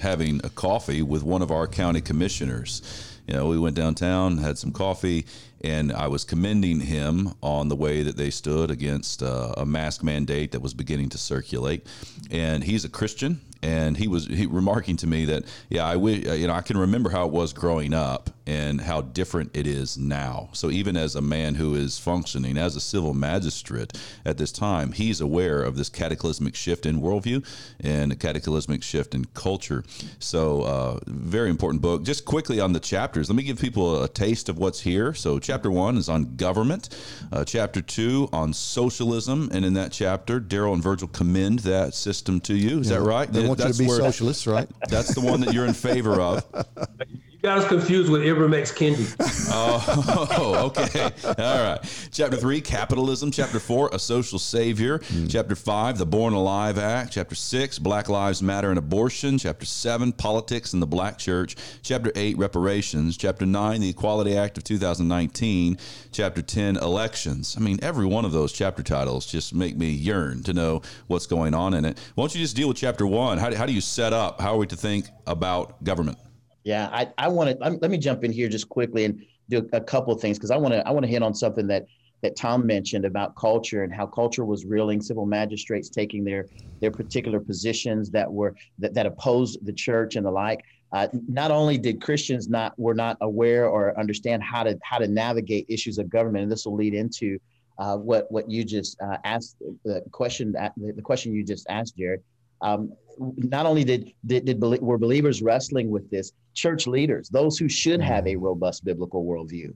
having 0.00 0.40
a 0.44 0.50
coffee 0.50 1.02
with 1.02 1.22
one 1.22 1.40
of 1.40 1.50
our 1.50 1.66
county 1.66 2.00
commissioners. 2.00 2.82
You 3.26 3.34
know, 3.34 3.46
we 3.46 3.58
went 3.58 3.74
downtown, 3.74 4.36
had 4.36 4.58
some 4.58 4.70
coffee, 4.70 5.24
and 5.62 5.92
I 5.92 6.08
was 6.08 6.24
commending 6.24 6.80
him 6.80 7.32
on 7.40 7.68
the 7.68 7.76
way 7.76 8.02
that 8.02 8.18
they 8.18 8.30
stood 8.30 8.70
against 8.70 9.22
uh, 9.22 9.54
a 9.56 9.64
mask 9.64 10.02
mandate 10.02 10.52
that 10.52 10.60
was 10.60 10.74
beginning 10.74 11.08
to 11.10 11.18
circulate. 11.18 11.86
And 12.30 12.62
he's 12.62 12.84
a 12.84 12.90
Christian, 12.90 13.40
and 13.64 13.96
he 13.96 14.06
was 14.06 14.26
he 14.26 14.44
remarking 14.46 14.96
to 14.98 15.06
me 15.06 15.24
that 15.24 15.44
yeah 15.70 15.86
I 15.86 15.94
you 15.94 16.46
know 16.46 16.52
I 16.52 16.60
can 16.60 16.76
remember 16.76 17.10
how 17.10 17.26
it 17.26 17.32
was 17.32 17.52
growing 17.52 17.94
up 17.94 18.30
and 18.46 18.80
how 18.80 19.00
different 19.00 19.50
it 19.54 19.66
is 19.66 19.96
now. 19.96 20.50
So 20.52 20.70
even 20.70 20.96
as 20.96 21.14
a 21.14 21.22
man 21.22 21.54
who 21.54 21.74
is 21.74 21.98
functioning 21.98 22.58
as 22.58 22.76
a 22.76 22.80
civil 22.80 23.14
magistrate 23.14 23.96
at 24.24 24.36
this 24.36 24.52
time, 24.52 24.92
he's 24.92 25.20
aware 25.20 25.62
of 25.62 25.76
this 25.76 25.88
cataclysmic 25.88 26.54
shift 26.54 26.84
in 26.84 27.00
worldview 27.00 27.46
and 27.80 28.12
a 28.12 28.16
cataclysmic 28.16 28.82
shift 28.82 29.14
in 29.14 29.24
culture. 29.26 29.82
So 30.18 30.62
uh, 30.62 31.00
very 31.06 31.48
important 31.48 31.80
book. 31.80 32.02
Just 32.02 32.24
quickly 32.24 32.60
on 32.60 32.72
the 32.72 32.80
chapters, 32.80 33.30
let 33.30 33.36
me 33.36 33.42
give 33.42 33.58
people 33.58 34.02
a 34.02 34.08
taste 34.08 34.48
of 34.48 34.58
what's 34.58 34.80
here. 34.80 35.14
So 35.14 35.38
chapter 35.38 35.70
one 35.70 35.96
is 35.96 36.08
on 36.08 36.36
government, 36.36 36.90
uh, 37.32 37.44
chapter 37.44 37.80
two 37.80 38.28
on 38.32 38.52
socialism, 38.52 39.48
and 39.52 39.64
in 39.64 39.74
that 39.74 39.92
chapter, 39.92 40.38
Darrell 40.38 40.74
and 40.74 40.82
Virgil 40.82 41.08
commend 41.08 41.60
that 41.60 41.94
system 41.94 42.40
to 42.40 42.54
you. 42.54 42.80
Is 42.80 42.90
yeah, 42.90 42.98
that 42.98 43.04
right? 43.04 43.32
They 43.32 43.53
want 43.58 43.68
you 43.68 43.72
to 43.72 43.78
be 43.78 43.88
socialists, 43.88 44.46
right? 44.46 44.68
That's 44.88 45.14
the 45.14 45.20
one 45.20 45.40
that 45.40 45.54
you're 45.54 45.66
in 45.66 45.74
favor 45.74 46.20
of. 46.20 46.44
got 47.44 47.58
us 47.58 47.68
confused 47.68 48.10
with 48.10 48.22
Ibram 48.22 48.58
X. 48.58 48.72
Kendi. 48.72 49.14
oh, 49.52 50.72
okay. 50.78 51.10
All 51.26 51.62
right. 51.62 51.78
Chapter 52.10 52.38
three, 52.38 52.62
capitalism. 52.62 53.30
Chapter 53.30 53.60
four, 53.60 53.90
a 53.92 53.98
social 53.98 54.38
savior. 54.38 55.00
Mm. 55.00 55.30
Chapter 55.30 55.54
five, 55.54 55.98
the 55.98 56.06
Born 56.06 56.32
Alive 56.32 56.78
Act. 56.78 57.12
Chapter 57.12 57.34
six, 57.34 57.78
Black 57.78 58.08
Lives 58.08 58.42
Matter 58.42 58.70
and 58.70 58.78
abortion. 58.78 59.36
Chapter 59.36 59.66
seven, 59.66 60.10
politics 60.10 60.72
in 60.72 60.80
the 60.80 60.86
black 60.86 61.18
church. 61.18 61.54
Chapter 61.82 62.10
eight, 62.14 62.38
reparations. 62.38 63.14
Chapter 63.18 63.44
nine, 63.44 63.82
the 63.82 63.90
Equality 63.90 64.38
Act 64.38 64.56
of 64.56 64.64
2019. 64.64 65.76
Chapter 66.12 66.40
10, 66.40 66.78
elections. 66.78 67.56
I 67.58 67.60
mean, 67.60 67.78
every 67.82 68.06
one 68.06 68.24
of 68.24 68.32
those 68.32 68.52
chapter 68.52 68.82
titles 68.82 69.26
just 69.26 69.54
make 69.54 69.76
me 69.76 69.90
yearn 69.90 70.42
to 70.44 70.54
know 70.54 70.80
what's 71.08 71.26
going 71.26 71.52
on 71.52 71.74
in 71.74 71.84
it. 71.84 71.98
Why 72.14 72.22
don't 72.22 72.34
you 72.34 72.40
just 72.40 72.56
deal 72.56 72.68
with 72.68 72.78
chapter 72.78 73.06
one? 73.06 73.36
How 73.36 73.50
do, 73.50 73.56
how 73.56 73.66
do 73.66 73.72
you 73.74 73.82
set 73.82 74.14
up? 74.14 74.40
How 74.40 74.54
are 74.54 74.58
we 74.58 74.66
to 74.68 74.76
think 74.76 75.08
about 75.26 75.84
government? 75.84 76.16
Yeah, 76.64 76.88
I, 76.90 77.12
I 77.18 77.28
want 77.28 77.50
to 77.50 77.68
let 77.80 77.90
me 77.90 77.98
jump 77.98 78.24
in 78.24 78.32
here 78.32 78.48
just 78.48 78.68
quickly 78.68 79.04
and 79.04 79.22
do 79.50 79.68
a 79.72 79.80
couple 79.80 80.14
of 80.14 80.20
things 80.20 80.38
because 80.38 80.50
I 80.50 80.56
want 80.56 80.72
to 80.74 80.86
I 80.86 80.90
want 80.90 81.04
to 81.04 81.10
hit 81.10 81.22
on 81.22 81.34
something 81.34 81.66
that 81.68 81.86
that 82.22 82.36
Tom 82.36 82.66
mentioned 82.66 83.04
about 83.04 83.36
culture 83.36 83.82
and 83.82 83.92
how 83.92 84.06
culture 84.06 84.46
was 84.46 84.64
reeling, 84.64 85.02
civil 85.02 85.26
magistrates 85.26 85.90
taking 85.90 86.24
their 86.24 86.46
their 86.80 86.90
particular 86.90 87.38
positions 87.38 88.10
that 88.10 88.32
were 88.32 88.54
that, 88.78 88.94
that 88.94 89.06
opposed 89.06 89.64
the 89.64 89.72
church 89.72 90.16
and 90.16 90.26
the 90.26 90.30
like. 90.30 90.60
Uh, 90.92 91.08
not 91.28 91.50
only 91.50 91.76
did 91.76 92.00
Christians 92.00 92.48
not 92.48 92.72
were 92.78 92.94
not 92.94 93.18
aware 93.20 93.68
or 93.68 93.98
understand 93.98 94.42
how 94.42 94.62
to 94.62 94.78
how 94.82 94.98
to 94.98 95.06
navigate 95.06 95.66
issues 95.68 95.98
of 95.98 96.08
government, 96.08 96.44
and 96.44 96.52
this 96.52 96.64
will 96.64 96.76
lead 96.76 96.94
into 96.94 97.38
uh, 97.78 97.96
what 97.98 98.30
what 98.30 98.50
you 98.50 98.64
just 98.64 98.98
uh, 99.02 99.18
asked 99.24 99.56
the 99.84 100.02
question 100.12 100.52
that 100.52 100.72
the 100.76 101.02
question 101.02 101.34
you 101.34 101.44
just 101.44 101.66
asked, 101.68 101.98
Jared. 101.98 102.22
Um, 102.64 102.92
not 103.18 103.64
only 103.66 103.84
did, 103.84 104.12
did, 104.26 104.44
did 104.44 104.60
were 104.60 104.98
believers 104.98 105.40
wrestling 105.40 105.90
with 105.90 106.10
this, 106.10 106.32
church 106.54 106.86
leaders, 106.88 107.28
those 107.28 107.58
who 107.58 107.68
should 107.68 108.00
have 108.00 108.26
a 108.26 108.34
robust 108.34 108.84
biblical 108.84 109.24
worldview, 109.24 109.72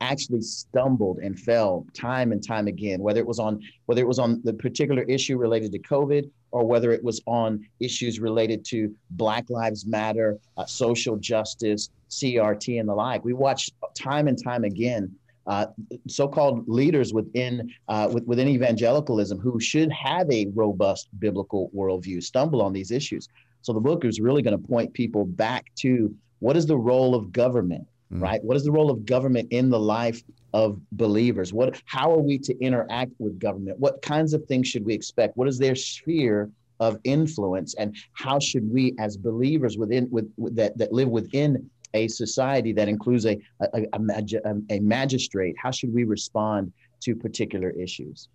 actually 0.00 0.40
stumbled 0.40 1.18
and 1.18 1.38
fell 1.38 1.86
time 1.92 2.32
and 2.32 2.42
time 2.42 2.66
again 2.66 3.00
whether 3.00 3.20
it 3.20 3.26
was 3.26 3.38
on 3.38 3.60
whether 3.84 4.00
it 4.00 4.08
was 4.08 4.18
on 4.18 4.40
the 4.44 4.54
particular 4.54 5.02
issue 5.02 5.36
related 5.36 5.70
to 5.70 5.78
covid 5.78 6.30
or 6.52 6.64
whether 6.64 6.90
it 6.90 7.02
was 7.02 7.20
on 7.26 7.64
issues 7.80 8.20
related 8.20 8.64
to 8.64 8.94
Black 9.10 9.48
Lives 9.50 9.86
Matter, 9.86 10.38
uh, 10.56 10.64
social 10.66 11.16
justice, 11.16 11.90
CRT, 12.10 12.80
and 12.80 12.88
the 12.88 12.94
like. 12.94 13.24
We 13.24 13.32
watched 13.32 13.72
time 13.94 14.26
and 14.26 14.42
time 14.42 14.64
again 14.64 15.14
uh, 15.50 15.66
so-called 16.06 16.56
leaders 16.68 17.12
within 17.12 17.52
uh, 17.88 18.08
within 18.30 18.46
evangelicalism 18.46 19.36
who 19.38 19.58
should 19.58 19.90
have 19.90 20.30
a 20.30 20.46
robust 20.54 21.08
biblical 21.18 21.62
worldview 21.74 22.22
stumble 22.22 22.62
on 22.62 22.72
these 22.72 22.92
issues. 22.92 23.28
So 23.62 23.72
the 23.72 23.80
book 23.80 24.04
is 24.04 24.20
really 24.20 24.42
going 24.42 24.58
to 24.58 24.66
point 24.74 24.92
people 24.92 25.24
back 25.24 25.64
to 25.84 26.14
what 26.38 26.56
is 26.56 26.66
the 26.66 26.76
role 26.76 27.16
of 27.16 27.32
government, 27.32 27.84
mm. 28.12 28.22
right? 28.22 28.42
What 28.44 28.56
is 28.56 28.64
the 28.64 28.70
role 28.70 28.90
of 28.92 29.04
government 29.04 29.48
in 29.50 29.70
the 29.70 29.80
life 29.80 30.22
of 30.54 30.80
believers? 30.92 31.52
What 31.52 31.82
how 31.84 32.12
are 32.14 32.24
we 32.30 32.38
to 32.38 32.56
interact 32.60 33.10
with 33.18 33.40
government? 33.40 33.80
What 33.80 34.00
kinds 34.02 34.32
of 34.34 34.44
things 34.44 34.68
should 34.68 34.84
we 34.84 34.94
expect? 34.94 35.36
What 35.36 35.48
is 35.48 35.58
their 35.58 35.74
sphere 35.74 36.48
of 36.78 36.96
influence, 37.02 37.74
and 37.74 37.96
how 38.12 38.38
should 38.38 38.66
we, 38.72 38.94
as 38.98 39.16
believers 39.16 39.76
within 39.76 40.08
with, 40.10 40.32
with 40.36 40.54
that 40.54 40.78
that 40.78 40.92
live 40.92 41.08
within 41.08 41.68
a 41.94 42.08
society 42.08 42.72
that 42.72 42.88
includes 42.88 43.26
a 43.26 43.38
a, 43.60 43.86
a, 43.92 44.54
a 44.70 44.80
magistrate, 44.80 45.56
how 45.58 45.70
should 45.70 45.92
we 45.92 46.04
respond 46.04 46.72
to 47.00 47.14
particular 47.14 47.70
issues? 47.70 48.28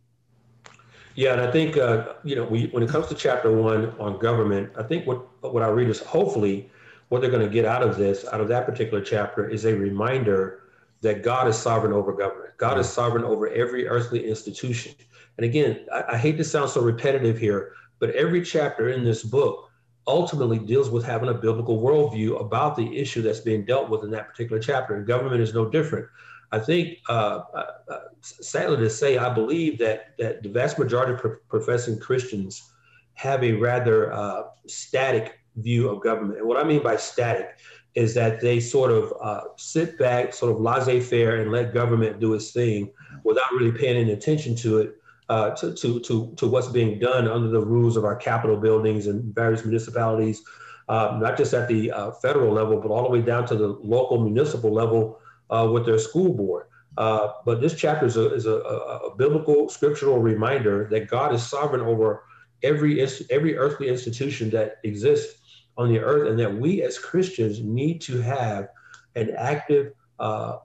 Yeah, 1.15 1.33
and 1.33 1.41
I 1.41 1.51
think 1.51 1.77
uh, 1.77 2.13
you 2.23 2.35
know 2.35 2.43
we, 2.43 2.67
when 2.67 2.83
it 2.83 2.89
comes 2.89 3.07
to 3.07 3.15
chapter 3.15 3.51
one 3.51 3.93
on 3.99 4.19
government, 4.19 4.71
I 4.77 4.83
think 4.83 5.07
what 5.07 5.27
what 5.41 5.63
our 5.63 5.73
readers 5.73 5.99
hopefully 6.01 6.69
what 7.09 7.21
they're 7.21 7.31
going 7.31 7.45
to 7.45 7.53
get 7.53 7.65
out 7.65 7.83
of 7.83 7.97
this, 7.97 8.25
out 8.33 8.41
of 8.41 8.47
that 8.47 8.65
particular 8.65 9.03
chapter, 9.03 9.47
is 9.47 9.65
a 9.65 9.73
reminder 9.75 10.63
that 11.01 11.21
God 11.21 11.47
is 11.47 11.55
sovereign 11.55 11.93
over 11.93 12.11
government. 12.13 12.57
God 12.57 12.79
is 12.79 12.89
sovereign 12.89 13.23
over 13.23 13.47
every 13.49 13.87
earthly 13.87 14.27
institution. 14.27 14.95
And 15.37 15.45
again, 15.45 15.85
I, 15.93 16.03
I 16.13 16.17
hate 16.17 16.37
to 16.37 16.43
sound 16.43 16.71
so 16.71 16.81
repetitive 16.81 17.37
here, 17.37 17.73
but 17.99 18.09
every 18.11 18.41
chapter 18.41 18.89
in 18.89 19.03
this 19.03 19.23
book 19.23 19.64
ultimately 20.07 20.59
deals 20.59 20.89
with 20.89 21.03
having 21.03 21.29
a 21.29 21.33
biblical 21.33 21.81
worldview 21.81 22.39
about 22.39 22.75
the 22.75 22.97
issue 22.97 23.21
that's 23.21 23.39
being 23.39 23.65
dealt 23.65 23.89
with 23.89 24.03
in 24.03 24.11
that 24.11 24.27
particular 24.27 24.61
chapter. 24.61 24.95
And 24.95 25.07
government 25.07 25.41
is 25.41 25.53
no 25.53 25.67
different. 25.69 26.07
I 26.51 26.59
think, 26.59 26.99
uh, 27.09 27.41
uh, 27.53 27.65
uh 27.89 27.99
sadly 28.21 28.77
to 28.77 28.89
say, 28.89 29.17
I 29.17 29.33
believe 29.33 29.79
that 29.79 30.17
that 30.19 30.43
the 30.43 30.49
vast 30.49 30.77
majority 30.77 31.13
of 31.13 31.19
pro- 31.19 31.37
professing 31.49 31.99
Christians 31.99 32.71
have 33.15 33.43
a 33.43 33.53
rather 33.53 34.13
uh, 34.13 34.43
static 34.67 35.39
view 35.57 35.89
of 35.89 36.03
government. 36.03 36.39
And 36.39 36.47
what 36.47 36.63
I 36.63 36.67
mean 36.67 36.83
by 36.83 36.97
static 36.97 37.57
is 37.95 38.13
that 38.13 38.41
they 38.41 38.59
sort 38.59 38.91
of 38.91 39.13
uh, 39.21 39.41
sit 39.55 39.97
back, 39.97 40.33
sort 40.33 40.51
of 40.51 40.59
laissez-faire, 40.59 41.37
and 41.41 41.51
let 41.51 41.73
government 41.73 42.19
do 42.19 42.33
its 42.33 42.51
thing 42.51 42.91
without 43.23 43.51
really 43.53 43.71
paying 43.71 43.95
any 43.95 44.11
attention 44.11 44.53
to 44.57 44.79
it, 44.79 44.95
uh, 45.29 45.51
to, 45.51 45.73
to, 45.73 45.99
to, 46.01 46.33
to 46.35 46.47
what's 46.47 46.67
being 46.67 46.99
done 46.99 47.27
under 47.27 47.47
the 47.47 47.59
rules 47.59 47.97
of 47.97 48.05
our 48.05 48.15
Capitol 48.15 48.57
buildings 48.57 49.07
and 49.07 49.33
various 49.33 49.65
municipalities, 49.65 50.43
uh, 50.87 51.17
not 51.19 51.37
just 51.37 51.53
at 51.53 51.67
the 51.67 51.91
uh, 51.91 52.11
federal 52.11 52.53
level, 52.53 52.79
but 52.79 52.89
all 52.91 53.03
the 53.03 53.09
way 53.09 53.21
down 53.21 53.45
to 53.47 53.55
the 53.55 53.67
local 53.67 54.21
municipal 54.21 54.71
level 54.71 55.19
uh, 55.49 55.67
with 55.71 55.85
their 55.85 55.97
school 55.97 56.33
board. 56.33 56.67
Uh, 56.97 57.29
but 57.45 57.59
this 57.59 57.75
chapter 57.75 58.05
is, 58.05 58.17
a, 58.17 58.33
is 58.33 58.45
a, 58.45 58.53
a, 58.53 59.15
biblical 59.17 59.67
scriptural 59.67 60.19
reminder 60.19 60.87
that 60.89 61.09
God 61.09 61.33
is 61.33 61.45
sovereign 61.45 61.81
over 61.81 62.23
every 62.63 63.05
every 63.29 63.57
earthly 63.57 63.89
institution 63.89 64.49
that 64.51 64.77
exists 64.85 65.41
on 65.77 65.91
the 65.91 65.99
earth, 65.99 66.29
and 66.29 66.39
that 66.39 66.55
we 66.55 66.83
as 66.83 66.97
Christians 66.97 67.59
need 67.59 67.99
to 68.01 68.21
have 68.21 68.69
an 69.15 69.31
active 69.37 69.91
uh, 70.19 70.57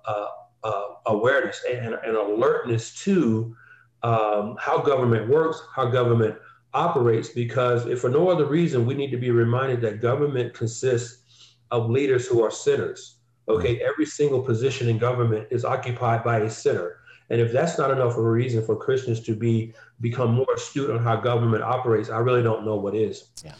awareness 1.06 1.64
and, 1.68 1.94
and, 1.94 2.16
alertness 2.16 2.94
to 3.02 3.56
um, 4.02 4.56
how 4.58 4.78
government 4.78 5.28
works, 5.28 5.62
how 5.74 5.86
government 5.86 6.36
operates, 6.72 7.28
because 7.28 7.86
if 7.86 8.00
for 8.00 8.10
no 8.10 8.28
other 8.28 8.46
reason, 8.46 8.86
we 8.86 8.94
need 8.94 9.10
to 9.10 9.16
be 9.16 9.30
reminded 9.30 9.80
that 9.82 10.00
government 10.00 10.54
consists 10.54 11.56
of 11.70 11.90
leaders 11.90 12.26
who 12.26 12.42
are 12.42 12.50
sinners. 12.50 13.16
Okay, 13.48 13.80
every 13.80 14.06
single 14.06 14.42
position 14.42 14.88
in 14.88 14.96
government 14.96 15.48
is 15.50 15.64
occupied 15.64 16.22
by 16.22 16.38
a 16.38 16.50
sinner. 16.50 16.98
And 17.30 17.40
if 17.40 17.52
that's 17.52 17.78
not 17.78 17.90
enough 17.90 18.12
of 18.12 18.24
a 18.24 18.30
reason 18.30 18.64
for 18.64 18.76
Christians 18.76 19.20
to 19.20 19.34
be 19.34 19.72
become 20.00 20.34
more 20.34 20.54
astute 20.54 20.90
on 20.90 21.02
how 21.02 21.16
government 21.16 21.62
operates, 21.62 22.10
I 22.10 22.18
really 22.18 22.42
don't 22.42 22.64
know 22.64 22.76
what 22.76 22.94
is. 22.94 23.30
Yeah. 23.44 23.54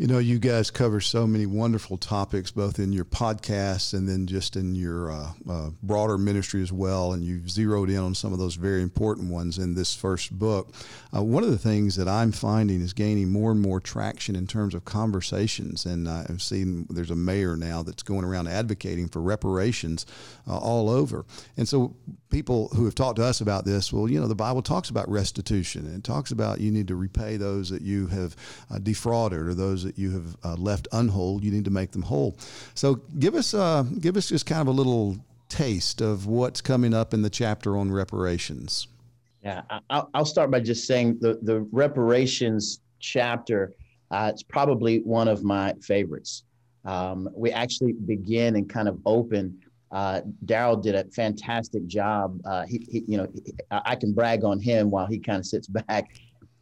You 0.00 0.06
know, 0.06 0.18
you 0.18 0.38
guys 0.38 0.70
cover 0.70 0.98
so 1.02 1.26
many 1.26 1.44
wonderful 1.44 1.98
topics, 1.98 2.50
both 2.50 2.78
in 2.78 2.90
your 2.90 3.04
podcast 3.04 3.92
and 3.92 4.08
then 4.08 4.26
just 4.26 4.56
in 4.56 4.74
your 4.74 5.10
uh, 5.10 5.32
uh, 5.46 5.70
broader 5.82 6.16
ministry 6.16 6.62
as 6.62 6.72
well. 6.72 7.12
And 7.12 7.22
you've 7.22 7.50
zeroed 7.50 7.90
in 7.90 7.98
on 7.98 8.14
some 8.14 8.32
of 8.32 8.38
those 8.38 8.54
very 8.54 8.80
important 8.80 9.30
ones 9.30 9.58
in 9.58 9.74
this 9.74 9.94
first 9.94 10.32
book. 10.32 10.72
Uh, 11.14 11.22
one 11.22 11.44
of 11.44 11.50
the 11.50 11.58
things 11.58 11.96
that 11.96 12.08
I'm 12.08 12.32
finding 12.32 12.80
is 12.80 12.94
gaining 12.94 13.28
more 13.28 13.50
and 13.50 13.60
more 13.60 13.78
traction 13.78 14.36
in 14.36 14.46
terms 14.46 14.74
of 14.74 14.86
conversations. 14.86 15.84
And 15.84 16.08
I've 16.08 16.40
seen 16.40 16.86
there's 16.88 17.10
a 17.10 17.14
mayor 17.14 17.54
now 17.54 17.82
that's 17.82 18.02
going 18.02 18.24
around 18.24 18.48
advocating 18.48 19.06
for 19.06 19.20
reparations 19.20 20.06
uh, 20.48 20.56
all 20.56 20.88
over. 20.88 21.26
And 21.58 21.68
so 21.68 21.94
people 22.30 22.68
who 22.68 22.86
have 22.86 22.94
talked 22.94 23.16
to 23.16 23.24
us 23.24 23.42
about 23.42 23.66
this, 23.66 23.92
well, 23.92 24.08
you 24.08 24.18
know, 24.18 24.28
the 24.28 24.34
Bible 24.34 24.62
talks 24.62 24.88
about 24.88 25.10
restitution 25.10 25.84
and 25.84 25.96
it 25.96 26.04
talks 26.04 26.30
about 26.30 26.60
you 26.60 26.70
need 26.70 26.88
to 26.88 26.96
repay 26.96 27.36
those 27.36 27.68
that 27.68 27.82
you 27.82 28.06
have 28.06 28.34
uh, 28.70 28.78
defrauded 28.78 29.40
or 29.40 29.52
those 29.52 29.89
that 29.90 30.00
you 30.00 30.10
have 30.12 30.36
uh, 30.44 30.54
left 30.54 30.86
unwhole, 30.92 31.42
you 31.42 31.50
need 31.50 31.64
to 31.64 31.70
make 31.70 31.90
them 31.90 32.02
whole. 32.02 32.36
So 32.74 32.96
give 33.18 33.34
us 33.34 33.54
uh, 33.54 33.82
give 34.00 34.16
us 34.16 34.28
just 34.28 34.46
kind 34.46 34.60
of 34.60 34.68
a 34.68 34.72
little 34.72 35.16
taste 35.48 36.00
of 36.00 36.26
what's 36.26 36.60
coming 36.60 36.94
up 36.94 37.12
in 37.12 37.22
the 37.22 37.30
chapter 37.30 37.76
on 37.76 37.90
reparations. 37.90 38.86
Yeah, 39.42 39.62
I'll 39.90 40.24
start 40.24 40.50
by 40.50 40.60
just 40.60 40.86
saying 40.86 41.18
the 41.20 41.38
the 41.42 41.60
reparations 41.72 42.80
chapter. 43.00 43.72
Uh, 44.10 44.30
it's 44.32 44.42
probably 44.42 45.00
one 45.00 45.28
of 45.28 45.42
my 45.42 45.74
favorites. 45.80 46.44
Um, 46.84 47.28
we 47.34 47.50
actually 47.50 47.92
begin 47.92 48.56
and 48.56 48.68
kind 48.68 48.88
of 48.88 48.98
open. 49.06 49.58
Uh, 49.92 50.20
Darrell 50.44 50.76
did 50.76 50.94
a 50.94 51.04
fantastic 51.10 51.86
job. 51.86 52.40
Uh, 52.44 52.64
he, 52.66 52.86
he, 52.90 53.04
you 53.06 53.16
know, 53.16 53.26
he, 53.32 53.52
I 53.70 53.96
can 53.96 54.12
brag 54.12 54.44
on 54.44 54.60
him 54.60 54.90
while 54.90 55.06
he 55.06 55.18
kind 55.18 55.38
of 55.38 55.46
sits 55.46 55.66
back 55.88 56.10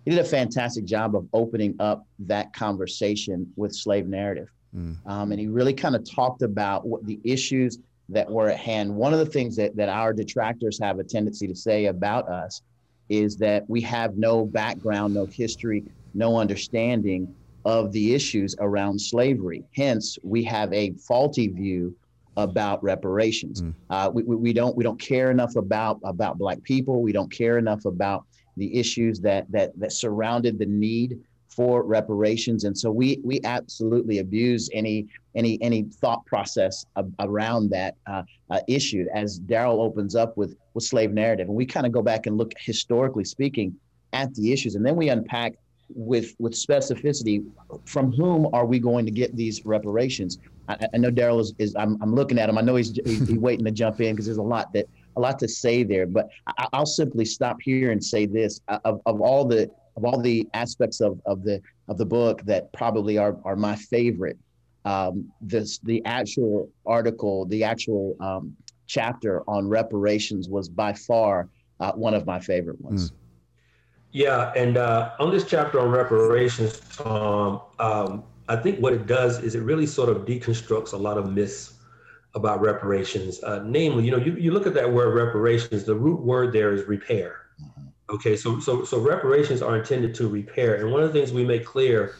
he 0.04 0.10
did 0.10 0.20
a 0.20 0.24
fantastic 0.24 0.84
job 0.84 1.14
of 1.14 1.26
opening 1.32 1.74
up 1.80 2.06
that 2.20 2.52
conversation 2.52 3.52
with 3.56 3.74
slave 3.74 4.06
narrative. 4.06 4.48
Mm. 4.74 4.96
Um, 5.06 5.32
and 5.32 5.40
he 5.40 5.46
really 5.46 5.74
kind 5.74 5.94
of 5.96 6.08
talked 6.08 6.42
about 6.42 6.86
what 6.86 7.04
the 7.06 7.20
issues 7.24 7.78
that 8.08 8.30
were 8.30 8.48
at 8.48 8.58
hand. 8.58 8.94
One 8.94 9.12
of 9.12 9.18
the 9.18 9.26
things 9.26 9.56
that, 9.56 9.76
that 9.76 9.88
our 9.88 10.12
detractors 10.12 10.78
have 10.80 10.98
a 10.98 11.04
tendency 11.04 11.46
to 11.46 11.54
say 11.54 11.86
about 11.86 12.28
us 12.28 12.62
is 13.08 13.36
that 13.38 13.68
we 13.68 13.80
have 13.82 14.16
no 14.16 14.44
background, 14.44 15.14
no 15.14 15.26
history, 15.26 15.84
no 16.14 16.38
understanding 16.38 17.34
of 17.64 17.92
the 17.92 18.14
issues 18.14 18.54
around 18.60 18.98
slavery. 18.98 19.64
Hence, 19.76 20.18
we 20.22 20.42
have 20.44 20.72
a 20.72 20.92
faulty 20.92 21.48
view 21.48 21.94
about 22.36 22.82
reparations. 22.82 23.62
Mm. 23.62 23.74
Uh, 23.90 24.10
we, 24.12 24.22
we, 24.22 24.36
we, 24.36 24.52
don't 24.52 24.76
we 24.76 24.84
don't 24.84 25.00
care 25.00 25.30
enough 25.30 25.56
about 25.56 26.00
about 26.04 26.38
black 26.38 26.62
people. 26.62 27.02
We 27.02 27.12
don't 27.12 27.30
care 27.30 27.58
enough 27.58 27.84
about 27.84 28.24
the 28.58 28.76
issues 28.78 29.20
that 29.20 29.50
that 29.50 29.78
that 29.78 29.92
surrounded 29.92 30.58
the 30.58 30.66
need 30.66 31.20
for 31.48 31.82
reparations. 31.82 32.64
And 32.64 32.76
so 32.76 32.90
we 32.90 33.20
we 33.24 33.40
absolutely 33.44 34.18
abuse 34.18 34.68
any 34.72 35.08
any 35.34 35.58
any 35.62 35.84
thought 35.84 36.24
process 36.26 36.84
ab- 36.96 37.14
around 37.18 37.70
that 37.70 37.96
uh, 38.06 38.22
uh, 38.50 38.60
issue. 38.68 39.06
As 39.14 39.38
Darrell 39.38 39.80
opens 39.80 40.14
up 40.14 40.36
with 40.36 40.56
with 40.74 40.84
slave 40.84 41.12
narrative 41.12 41.48
and 41.48 41.56
we 41.56 41.66
kind 41.66 41.86
of 41.86 41.92
go 41.92 42.02
back 42.02 42.26
and 42.26 42.36
look 42.36 42.52
historically 42.58 43.24
speaking 43.24 43.74
at 44.12 44.34
the 44.34 44.52
issues 44.52 44.74
and 44.74 44.86
then 44.86 44.96
we 44.96 45.08
unpack 45.08 45.54
with 45.90 46.34
with 46.38 46.52
specificity 46.52 47.44
from 47.86 48.12
whom 48.12 48.48
are 48.52 48.66
we 48.66 48.78
going 48.78 49.04
to 49.04 49.10
get 49.10 49.34
these 49.34 49.64
reparations? 49.64 50.38
I, 50.68 50.86
I 50.94 50.96
know 50.98 51.10
Darrell 51.10 51.40
is, 51.40 51.54
is 51.58 51.74
I'm, 51.76 52.00
I'm 52.02 52.14
looking 52.14 52.38
at 52.38 52.48
him. 52.48 52.58
I 52.58 52.60
know 52.60 52.76
he's, 52.76 52.92
he's, 53.04 53.26
he's 53.26 53.38
waiting 53.38 53.64
to 53.64 53.70
jump 53.70 54.00
in 54.00 54.14
because 54.14 54.26
there's 54.26 54.38
a 54.38 54.42
lot 54.42 54.72
that 54.74 54.86
a 55.18 55.20
lot 55.20 55.38
to 55.40 55.48
say 55.48 55.82
there, 55.82 56.06
but 56.06 56.28
I, 56.46 56.78
will 56.78 56.86
simply 56.86 57.24
stop 57.24 57.58
here 57.60 57.90
and 57.90 58.02
say 58.02 58.24
this: 58.26 58.60
of, 58.68 59.00
of 59.04 59.20
all 59.20 59.44
the 59.44 59.70
of 59.96 60.04
all 60.04 60.20
the 60.20 60.48
aspects 60.54 61.00
of, 61.00 61.20
of 61.26 61.42
the 61.42 61.60
of 61.88 61.98
the 61.98 62.06
book 62.06 62.42
that 62.44 62.72
probably 62.72 63.18
are 63.18 63.36
are 63.44 63.56
my 63.56 63.76
favorite, 63.76 64.38
um, 64.84 65.30
this 65.40 65.78
the 65.80 66.02
actual 66.04 66.70
article, 66.86 67.44
the 67.46 67.64
actual 67.64 68.16
um, 68.20 68.56
chapter 68.86 69.42
on 69.48 69.68
reparations 69.68 70.48
was 70.48 70.68
by 70.68 70.92
far 70.94 71.48
uh, 71.80 71.92
one 71.92 72.14
of 72.14 72.24
my 72.24 72.40
favorite 72.40 72.80
ones. 72.80 73.10
Mm. 73.10 73.14
Yeah, 74.10 74.52
and 74.56 74.78
uh, 74.78 75.10
on 75.18 75.30
this 75.30 75.44
chapter 75.44 75.78
on 75.80 75.90
reparations, 75.90 76.80
Tom, 76.96 77.60
um, 77.78 78.24
I 78.48 78.56
think 78.56 78.80
what 78.80 78.94
it 78.94 79.06
does 79.06 79.42
is 79.42 79.54
it 79.54 79.60
really 79.60 79.84
sort 79.84 80.08
of 80.08 80.24
deconstructs 80.24 80.94
a 80.94 80.96
lot 80.96 81.18
of 81.18 81.30
myths 81.30 81.74
about 82.38 82.60
reparations. 82.62 83.42
Uh, 83.42 83.62
namely, 83.64 84.04
you 84.04 84.10
know, 84.10 84.16
you, 84.16 84.34
you 84.36 84.50
look 84.52 84.66
at 84.66 84.74
that 84.74 84.90
word 84.90 85.14
reparations, 85.14 85.84
the 85.84 85.94
root 85.94 86.20
word 86.20 86.52
there 86.52 86.72
is 86.72 86.84
repair. 86.88 87.46
Mm-hmm. 87.62 87.88
Okay, 88.10 88.36
so 88.36 88.58
so 88.58 88.84
so 88.84 88.98
reparations 88.98 89.60
are 89.60 89.76
intended 89.76 90.14
to 90.14 90.28
repair. 90.28 90.76
And 90.76 90.90
one 90.90 91.02
of 91.02 91.12
the 91.12 91.18
things 91.18 91.32
we 91.32 91.44
make 91.44 91.66
clear 91.66 92.14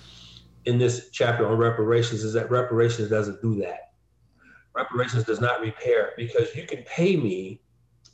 in 0.66 0.78
this 0.78 1.08
chapter 1.10 1.48
on 1.48 1.56
reparations 1.56 2.22
is 2.22 2.34
that 2.34 2.50
reparations 2.50 3.08
doesn't 3.08 3.40
do 3.40 3.54
that. 3.60 3.92
Reparations 4.74 5.24
does 5.24 5.40
not 5.40 5.60
repair 5.60 6.12
because 6.16 6.54
you 6.54 6.66
can 6.66 6.82
pay 6.82 7.16
me. 7.16 7.60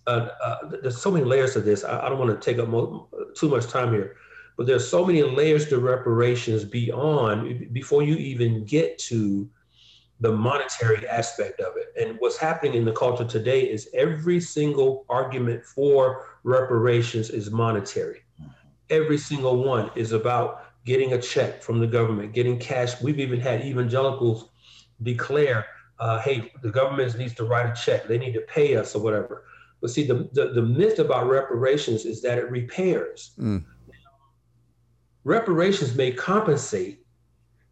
Uh, 0.07 0.29
uh, 0.43 0.59
there's 0.83 1.01
so 1.01 1.11
many 1.11 1.25
layers 1.25 1.55
to 1.55 1.61
this. 1.61 1.83
I, 1.83 2.07
I 2.07 2.09
don't 2.09 2.19
want 2.19 2.31
to 2.31 2.45
take 2.45 2.61
up 2.61 2.69
mo- 2.69 3.09
too 3.35 3.49
much 3.49 3.67
time 3.67 3.93
here, 3.93 4.17
but 4.57 4.67
there's 4.67 4.89
so 4.89 5.05
many 5.05 5.23
layers 5.23 5.69
to 5.71 5.79
reparations 5.79 6.65
beyond 6.65 7.73
before 7.73 8.03
you 8.03 8.15
even 8.17 8.65
get 8.65 8.99
to 8.99 9.49
the 10.21 10.33
monetary 10.33 11.07
aspect 11.09 11.61
of 11.61 11.75
it. 11.77 11.93
And 12.01 12.17
what's 12.21 12.37
happening 12.37 12.75
in 12.75 12.85
the 12.85 12.93
culture 12.93 13.25
today 13.25 13.63
is 13.63 13.89
every 13.95 14.41
single 14.41 15.05
argument 15.09 15.65
for 15.65 16.27
reparations 16.45 17.31
is 17.31 17.51
monetary. 17.51 18.23
Every 18.91 19.19
single 19.19 19.65
one 19.65 19.91
is 19.97 20.13
about 20.13 20.67
getting 20.85 21.15
a 21.15 21.21
check 21.21 21.63
from 21.63 21.81
the 21.81 21.87
government, 21.87 22.33
getting 22.33 22.59
cash. 22.59 23.01
We've 23.03 23.19
even 23.19 23.41
had 23.41 23.65
evangelicals 23.65 24.51
declare, 25.03 25.67
uh, 25.99 26.21
hey, 26.21 26.53
the 26.63 26.71
government 26.71 27.17
needs 27.19 27.35
to 27.35 27.45
write 27.45 27.67
a 27.67 27.75
check. 27.75 28.07
They 28.07 28.19
need 28.19 28.35
to 28.35 28.43
pay 28.43 28.77
us 28.77 28.95
or 28.95 29.03
whatever. 29.03 29.45
But 29.81 29.91
see, 29.91 30.07
the, 30.07 30.29
the, 30.33 30.53
the 30.55 30.63
myth 30.63 30.99
about 30.99 31.29
reparations 31.29 32.05
is 32.05 32.23
that 32.23 32.39
it 32.39 32.51
repairs. 32.51 33.33
Mm. 33.39 33.65
Reparations 35.25 35.95
may 35.95 36.13
compensate, 36.13 37.05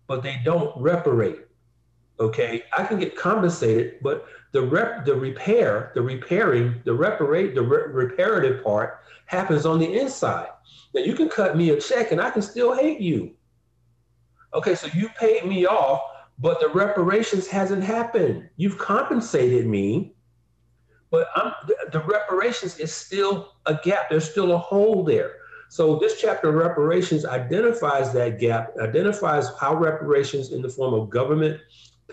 but 0.07 0.23
they 0.23 0.41
don't 0.45 0.75
reparate. 0.81 1.47
Okay, 2.21 2.62
I 2.76 2.85
can 2.85 2.99
get 2.99 3.16
compensated, 3.16 3.95
but 4.02 4.26
the 4.52 4.62
rep, 4.62 5.04
the 5.04 5.14
repair, 5.14 5.92
the 5.95 6.02
repairing, 6.02 6.81
the 6.85 6.92
reparate, 6.92 7.54
the 7.54 7.62
re- 7.62 7.90
reparative 7.90 8.62
part 8.62 9.00
happens 9.26 9.64
on 9.66 9.78
the 9.78 9.99
inside. 9.99 10.49
Now 10.95 11.02
you 11.02 11.14
can 11.14 11.28
cut 11.28 11.57
me 11.57 11.71
a 11.71 11.81
check 11.81 12.12
and 12.12 12.21
I 12.21 12.31
can 12.31 12.42
still 12.42 12.75
hate 12.75 13.00
you. 13.00 13.35
Okay, 14.54 14.75
so 14.75 14.88
you 14.95 15.09
paid 15.19 15.47
me 15.47 15.66
off, 15.66 16.02
but 16.38 16.61
the 16.61 16.69
reparations 16.69 17.47
hasn't 17.49 17.83
happened. 17.83 18.49
You've 18.57 18.76
compensated 18.76 19.66
me, 19.66 20.14
but 21.11 21.28
I'm, 21.35 21.52
the, 21.66 21.76
the 21.92 22.00
reparations 22.00 22.78
is 22.78 22.92
still 22.95 23.54
a 23.64 23.78
gap. 23.83 24.11
There's 24.11 24.31
still 24.31 24.52
a 24.52 24.59
hole 24.59 25.02
there. 25.02 25.37
So 25.71 25.99
this 25.99 26.21
chapter 26.21 26.50
of 26.50 26.57
reparations 26.57 27.25
identifies 27.25 28.12
that 28.12 28.38
gap, 28.38 28.75
identifies 28.78 29.49
how 29.59 29.75
reparations 29.75 30.52
in 30.52 30.61
the 30.61 30.69
form 30.69 30.92
of 30.92 31.09
government 31.09 31.62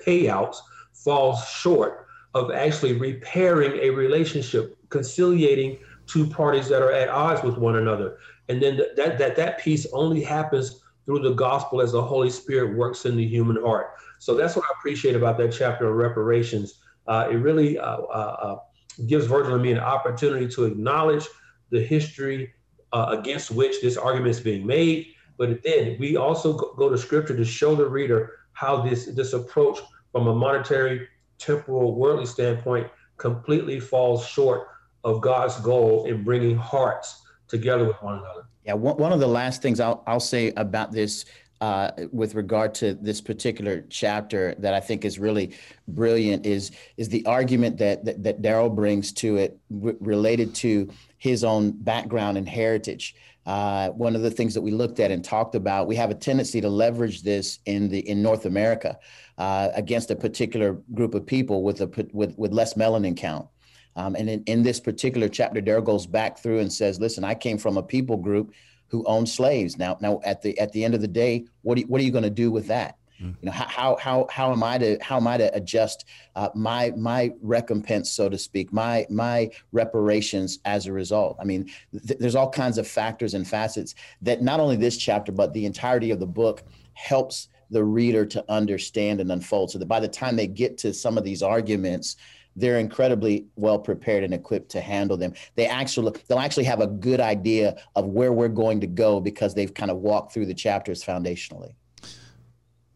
payouts 0.06 0.58
falls 0.94 1.48
short 1.48 2.08
of 2.34 2.52
actually 2.52 2.94
repairing 2.94 3.74
a 3.80 3.90
relationship, 3.90 4.78
conciliating 4.90 5.78
two 6.08 6.28
parties 6.28 6.68
that 6.68 6.82
are 6.82 6.92
at 6.92 7.10
odds 7.10 7.44
with 7.44 7.58
one 7.58 7.78
another. 7.78 8.18
And 8.50 8.62
then 8.62 8.82
that 8.96 9.18
that 9.18 9.36
that 9.36 9.60
piece 9.60 9.86
only 9.94 10.24
happens 10.24 10.82
through 11.06 11.20
the 11.20 11.34
gospel 11.34 11.82
as 11.82 11.92
the 11.92 12.02
Holy 12.02 12.30
Spirit 12.30 12.78
works 12.78 13.06
in 13.06 13.16
the 13.16 13.26
human 13.26 13.62
heart. 13.62 13.92
So 14.20 14.36
that's 14.36 14.56
what 14.56 14.66
I 14.66 14.74
appreciate 14.78 15.16
about 15.16 15.38
that 15.38 15.52
chapter 15.52 15.90
of 15.90 15.96
reparations. 15.96 16.82
Uh, 17.08 17.28
it 17.32 17.36
really 17.36 17.80
uh, 17.80 17.98
uh, 17.98 18.36
uh 18.42 18.60
gives 19.08 19.26
Virgil 19.26 19.54
and 19.54 19.64
me 19.64 19.72
an 19.72 19.80
opportunity 19.80 20.48
to 20.50 20.66
acknowledge 20.66 21.26
the 21.70 21.82
history 21.82 22.54
uh, 22.92 23.16
against 23.18 23.52
which 23.52 23.82
this 23.82 23.98
argument 23.98 24.32
is 24.32 24.40
being 24.40 24.66
made. 24.66 25.08
But 25.38 25.64
then 25.64 25.96
we 26.00 26.18
also 26.18 26.54
go 26.54 26.90
to 26.90 26.98
scripture 26.98 27.36
to 27.36 27.46
show 27.46 27.76
the 27.76 27.88
reader 27.88 28.39
how 28.60 28.82
this, 28.82 29.06
this 29.06 29.32
approach 29.32 29.80
from 30.12 30.28
a 30.28 30.36
monetary, 30.36 31.08
temporal, 31.38 31.96
worldly 31.96 32.26
standpoint 32.26 32.88
completely 33.16 33.80
falls 33.80 34.28
short 34.28 34.68
of 35.06 35.22
God's 35.22 35.56
goal 35.62 36.06
in 36.08 36.26
bringing 36.26 36.58
hearts 36.58 37.22
together 37.48 37.86
with 37.86 37.96
one 38.02 38.16
another. 38.16 38.48
Yeah, 38.66 38.74
one, 38.74 39.14
of 39.14 39.22
the 39.22 39.28
last 39.28 39.62
things 39.62 39.80
I'll, 39.80 40.04
I'll 40.06 40.20
say 40.20 40.52
about 40.58 40.92
this 40.92 41.24
uh, 41.62 41.92
with 42.12 42.36
regard 42.36 42.76
to 42.76 42.96
this 42.96 43.22
particular 43.22 43.86
chapter 43.90 44.56
that 44.60 44.74
I 44.74 44.82
think 44.82 45.06
is 45.06 45.20
really 45.20 45.56
brilliant 45.88 46.46
is 46.46 46.72
is 46.98 47.10
the 47.10 47.26
argument 47.26 47.78
that 47.78 48.06
that, 48.06 48.24
that 48.24 48.42
Darrell 48.42 48.70
brings 48.70 49.12
to 49.14 49.38
it 49.38 49.58
w- 49.70 49.98
related 50.00 50.56
to 50.56 50.90
his 51.18 51.44
own 51.44 51.72
background 51.72 52.38
and 52.38 52.48
heritage. 52.48 53.16
Uh, 53.50 53.90
one 53.94 54.16
of 54.16 54.22
the 54.22 54.30
things 54.30 54.54
that 54.54 54.62
we 54.62 54.70
looked 54.70 55.00
at 55.00 55.10
and 55.10 55.26
talked 55.26 55.56
about, 55.56 55.88
we 55.88 55.96
have 55.96 56.12
a 56.12 56.14
tendency 56.14 56.62
to 56.62 56.70
leverage 56.70 57.24
this 57.24 57.58
in 57.66 57.90
the 57.90 58.08
in 58.08 58.22
North 58.22 58.46
America 58.46 58.96
uh, 59.40 59.70
against 59.74 60.12
a 60.12 60.16
particular 60.16 60.74
group 60.94 61.16
of 61.16 61.26
people 61.26 61.64
with 61.64 61.82
a 61.82 61.88
with 62.14 62.38
with 62.38 62.54
less 62.54 62.76
melanin 62.76 63.18
count. 63.18 63.48
Um, 63.96 64.14
and 64.14 64.30
in, 64.30 64.44
in 64.44 64.62
this 64.62 64.80
particular 64.80 65.28
chapter, 65.28 65.62
Darrell 65.62 65.82
goes 65.82 66.06
back 66.06 66.38
through 66.38 66.60
and 66.60 66.72
says, 66.72 67.00
"Listen, 67.00 67.24
I 67.24 67.34
came 67.34 67.58
from 67.58 67.78
a 67.78 67.82
people 67.82 68.18
group 68.18 68.54
who 68.90 69.04
owned 69.06 69.28
slaves. 69.28 69.80
Now, 69.80 69.98
now 70.00 70.22
at 70.24 70.44
the 70.44 70.56
at 70.60 70.72
the 70.72 70.86
end 70.86 70.94
of 70.94 71.02
the 71.02 71.08
day, 71.08 71.46
what 71.64 71.80
what 71.88 72.00
are 72.00 72.04
you 72.04 72.12
going 72.12 72.24
to 72.26 72.30
do 72.30 72.52
with 72.52 72.68
that? 72.68 72.99
You 73.20 73.36
know, 73.42 73.52
how 73.52 73.98
how 74.00 74.28
how 74.32 74.52
am 74.52 74.64
I 74.64 74.78
to 74.78 74.98
how 75.02 75.18
am 75.18 75.28
I 75.28 75.38
to 75.38 75.54
adjust 75.54 76.06
uh, 76.36 76.50
my 76.56 76.94
my 76.96 77.32
recompense, 77.42 78.12
so 78.12 78.30
to 78.30 78.38
speak, 78.38 78.72
my 78.72 79.06
my 79.10 79.52
reparations 79.72 80.60
as 80.66 80.88
a 80.88 80.94
result? 80.94 81.38
I 81.40 81.44
mean, 81.44 81.70
th- 81.92 82.20
there's 82.20 82.36
all 82.36 82.50
kinds 82.50 82.78
of 82.78 82.88
factors 82.88 83.34
and 83.34 83.48
facets 83.48 83.96
that 84.22 84.42
not 84.42 84.60
only 84.60 84.78
this 84.78 84.98
chapter 84.98 85.32
but 85.32 85.54
the 85.54 85.66
entirety 85.66 86.12
of 86.12 86.20
the 86.20 86.28
book 86.28 86.64
helps 86.94 87.50
the 87.72 87.84
reader 87.84 88.26
to 88.26 88.44
understand 88.50 89.20
and 89.20 89.32
unfold, 89.32 89.72
so 89.72 89.80
that 89.80 89.86
by 89.86 90.00
the 90.00 90.08
time 90.08 90.36
they 90.36 90.48
get 90.48 90.78
to 90.80 90.94
some 90.94 91.18
of 91.18 91.24
these 91.24 91.44
arguments 91.44 92.16
they're 92.56 92.80
incredibly 92.80 93.46
well 93.56 93.80
prepared 93.80 94.24
and 94.24 94.34
equipped 94.34 94.70
to 94.70 94.82
handle 94.82 95.16
them. 95.16 95.34
They 95.56 95.68
actually 95.68 96.20
they'll 96.28 96.40
actually 96.40 96.66
have 96.66 96.82
a 96.82 96.88
good 96.88 97.20
idea 97.20 97.78
of 97.96 98.06
where 98.08 98.34
we're 98.34 98.50
going 98.50 98.82
to 98.82 98.88
go 98.88 99.20
because 99.20 99.54
they've 99.54 99.74
kind 99.74 99.92
of 99.92 99.98
walked 99.98 100.34
through 100.34 100.48
the 100.48 100.54
chapters 100.54 101.04
foundationally. 101.04 101.76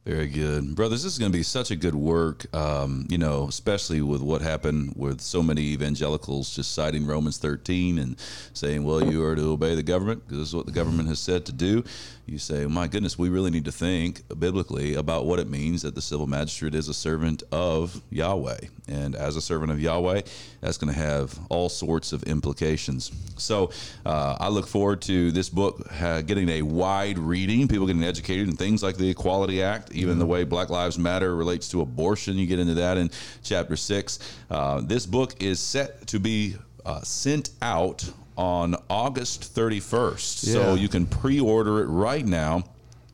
Very 0.06 0.28
good. 0.28 0.76
Brothers, 0.76 1.04
this 1.04 1.14
is 1.14 1.18
going 1.18 1.32
to 1.32 1.38
be 1.38 1.44
such 1.44 1.72
a 1.72 1.78
good 1.78 1.96
work, 1.96 2.54
um, 2.54 3.08
you 3.10 3.18
know, 3.18 3.48
especially 3.48 4.02
with 4.02 4.22
what 4.22 4.42
happened 4.42 4.92
with 4.98 5.22
so 5.22 5.42
many 5.42 5.62
evangelicals 5.62 6.54
just 6.54 6.74
citing 6.74 7.06
Romans 7.06 7.38
13 7.38 7.98
and 8.00 8.20
saying, 8.52 8.84
well, 8.84 9.02
you 9.02 9.24
are 9.24 9.34
to 9.34 9.52
obey 9.52 9.76
the 9.76 9.84
government 9.84 10.22
because 10.26 10.40
this 10.40 10.48
is 10.50 10.56
what 10.56 10.66
the 10.66 10.74
government 10.74 11.08
has 11.08 11.20
said 11.20 11.46
to 11.46 11.54
do 11.54 11.86
you 12.26 12.38
say, 12.38 12.66
my 12.66 12.88
goodness, 12.88 13.18
we 13.18 13.30
really 13.30 13.52
need 13.52 13.66
to 13.66 13.72
think 13.72 14.22
biblically 14.40 14.96
about 14.96 15.26
what 15.26 15.40
it 15.40 15.50
means 15.50 15.82
that 15.82 15.94
the 15.94 16.02
civil 16.02 16.26
magistrate 16.26 16.74
is 16.74 16.88
a 16.88 16.94
servant 16.94 17.44
of 17.52 18.02
Yahweh. 18.12 18.60
And 18.88 19.16
as 19.16 19.36
a 19.36 19.42
servant 19.42 19.72
of 19.72 19.82
Yahweh, 19.82 20.22
that's 20.62 20.78
going 20.78 20.94
to 20.94 21.00
have 21.00 21.38
all 21.50 21.68
sorts 21.68 22.14
of 22.14 22.24
implications. 22.24 23.12
So 23.38 23.72
uh, 24.06 24.38
I 24.40 24.48
look 24.48 24.68
forward 24.68 25.02
to 25.04 25.32
this 25.32 25.50
book 25.50 25.86
uh, 26.02 26.22
getting 26.22 26.48
a 26.48 26.62
wide 26.62 27.20
reading, 27.20 27.68
people 27.68 27.88
getting 27.88 28.04
educated 28.04 28.48
in 28.48 28.56
things 28.56 28.82
like 28.82 28.96
the 28.96 29.10
Equality 29.10 29.62
Act, 29.62 29.93
even 29.94 30.20
the 30.20 30.26
way 30.26 30.44
Black 30.44 30.70
Lives 30.70 30.98
Matter 30.98 31.36
relates 31.36 31.70
to 31.70 31.82
abortion. 31.82 32.38
You 32.38 32.46
get 32.46 32.60
into 32.60 32.76
that 32.76 32.98
in 32.98 33.10
chapter 33.44 33.76
six. 33.76 34.20
Uh, 34.50 34.82
this 34.82 35.06
book 35.06 35.42
is 35.42 35.60
set 35.60 36.06
to 36.08 36.20
be 36.20 36.56
uh, 36.86 37.02
sent 37.02 37.52
out 37.62 38.10
on 38.38 38.76
August 38.90 39.56
31st. 39.56 40.48
Yeah. 40.48 40.54
So 40.54 40.76
you 40.76 40.90
can 40.90 41.06
pre 41.06 41.40
order 41.40 41.82
it 41.82 41.88
right 41.88 42.26
now. 42.26 42.64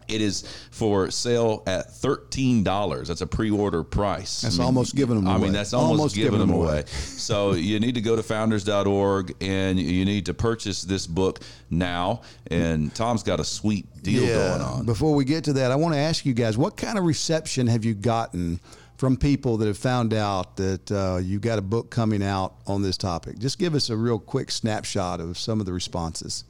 It 0.10 0.22
is 0.22 0.44
for 0.72 1.12
sale 1.12 1.64
at 1.68 1.94
thirteen 1.94 2.64
dollars. 2.64 3.08
That's 3.08 3.22
a 3.22 3.28
pre-order 3.28 3.84
price. 3.84 4.42
That's 4.42 4.56
I 4.56 4.60
mean, 4.60 4.66
almost 4.66 4.96
giving 4.96 5.16
them. 5.16 5.28
Away. 5.28 5.36
I 5.36 5.38
mean, 5.38 5.52
that's 5.54 5.74
almost, 5.74 5.92
almost 5.92 6.16
giving, 6.16 6.32
giving, 6.32 6.48
them 6.48 6.56
away. 6.56 6.68
away. 6.68 6.86
so 6.88 7.54
you 7.54 7.80
need 7.80 7.96
to 7.96 8.02
go 8.02 8.16
to 8.16 8.24
founders.org 8.24 9.36
and 9.42 9.80
you 9.80 10.06
need 10.06 10.26
to 10.28 10.34
purchase 10.34 10.82
this 10.82 11.08
book 11.08 11.40
now. 11.70 12.22
And 12.48 12.94
Tom's 12.96 13.24
got 13.24 13.40
a 13.40 13.46
sweet 13.46 13.86
deal 14.04 14.24
yeah. 14.24 14.36
going 14.36 14.62
on. 14.62 14.86
Before 14.86 15.16
we 15.16 15.26
get 15.26 15.44
to 15.46 15.54
that, 15.54 15.72
I 15.72 15.76
want 15.76 15.94
to 15.94 16.00
ask 16.00 16.26
you 16.26 16.34
guys, 16.34 16.58
what 16.58 16.78
kind 16.78 16.98
of 16.98 17.06
reception 17.06 17.68
have 17.68 17.86
you 17.86 17.94
gotten? 17.94 18.60
from 19.00 19.16
people 19.16 19.56
that 19.56 19.66
have 19.66 19.78
found 19.78 20.14
out 20.14 20.58
that 20.58 20.92
uh, 20.92 21.18
you 21.24 21.40
got 21.40 21.58
a 21.58 21.62
book 21.62 21.90
coming 21.90 22.22
out 22.22 22.56
on 22.68 22.82
this 22.82 22.98
topic? 22.98 23.40
Just 23.40 23.58
give 23.58 23.74
us 23.74 23.90
a 23.90 23.96
real 23.96 24.20
quick 24.20 24.52
snapshot 24.52 25.22
of 25.22 25.38
some 25.38 25.62
of 25.62 25.66
the 25.66 25.72
responses. 25.72 26.44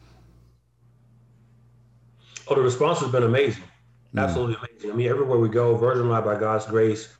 Oh, 2.49 2.55
the 2.55 2.62
response 2.62 2.99
has 3.01 3.12
been 3.12 3.23
amazing. 3.23 3.63
Mm. 4.15 4.23
Absolutely 4.23 4.55
amazing. 4.55 4.91
I 4.91 4.95
mean, 4.95 5.07
everywhere 5.07 5.38
we 5.38 5.49
go, 5.49 5.75
Virgin 5.75 6.09
Life, 6.09 6.25
by 6.25 6.39
God's 6.39 6.65
grace, 6.65 7.15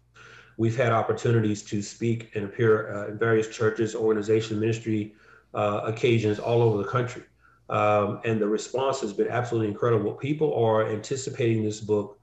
we've 0.58 0.76
had 0.76 0.92
opportunities 0.92 1.62
to 1.64 1.84
speak 1.84 2.32
and 2.34 2.46
appear 2.46 2.92
uh, 2.92 3.08
in 3.10 3.20
various 3.20 3.48
churches, 3.48 3.94
organization, 3.94 4.60
ministry 4.60 5.14
uh, 5.54 5.82
occasions 5.84 6.40
all 6.40 6.64
over 6.64 6.80
the 6.82 6.90
country. 6.90 7.22
Um, 7.70 8.22
and 8.26 8.42
the 8.42 8.48
response 8.48 9.02
has 9.02 9.14
been 9.14 9.28
absolutely 9.28 9.68
incredible. 9.68 10.14
People 10.14 10.52
are 10.56 10.90
anticipating 10.90 11.64
this 11.64 11.80
book 11.80 12.20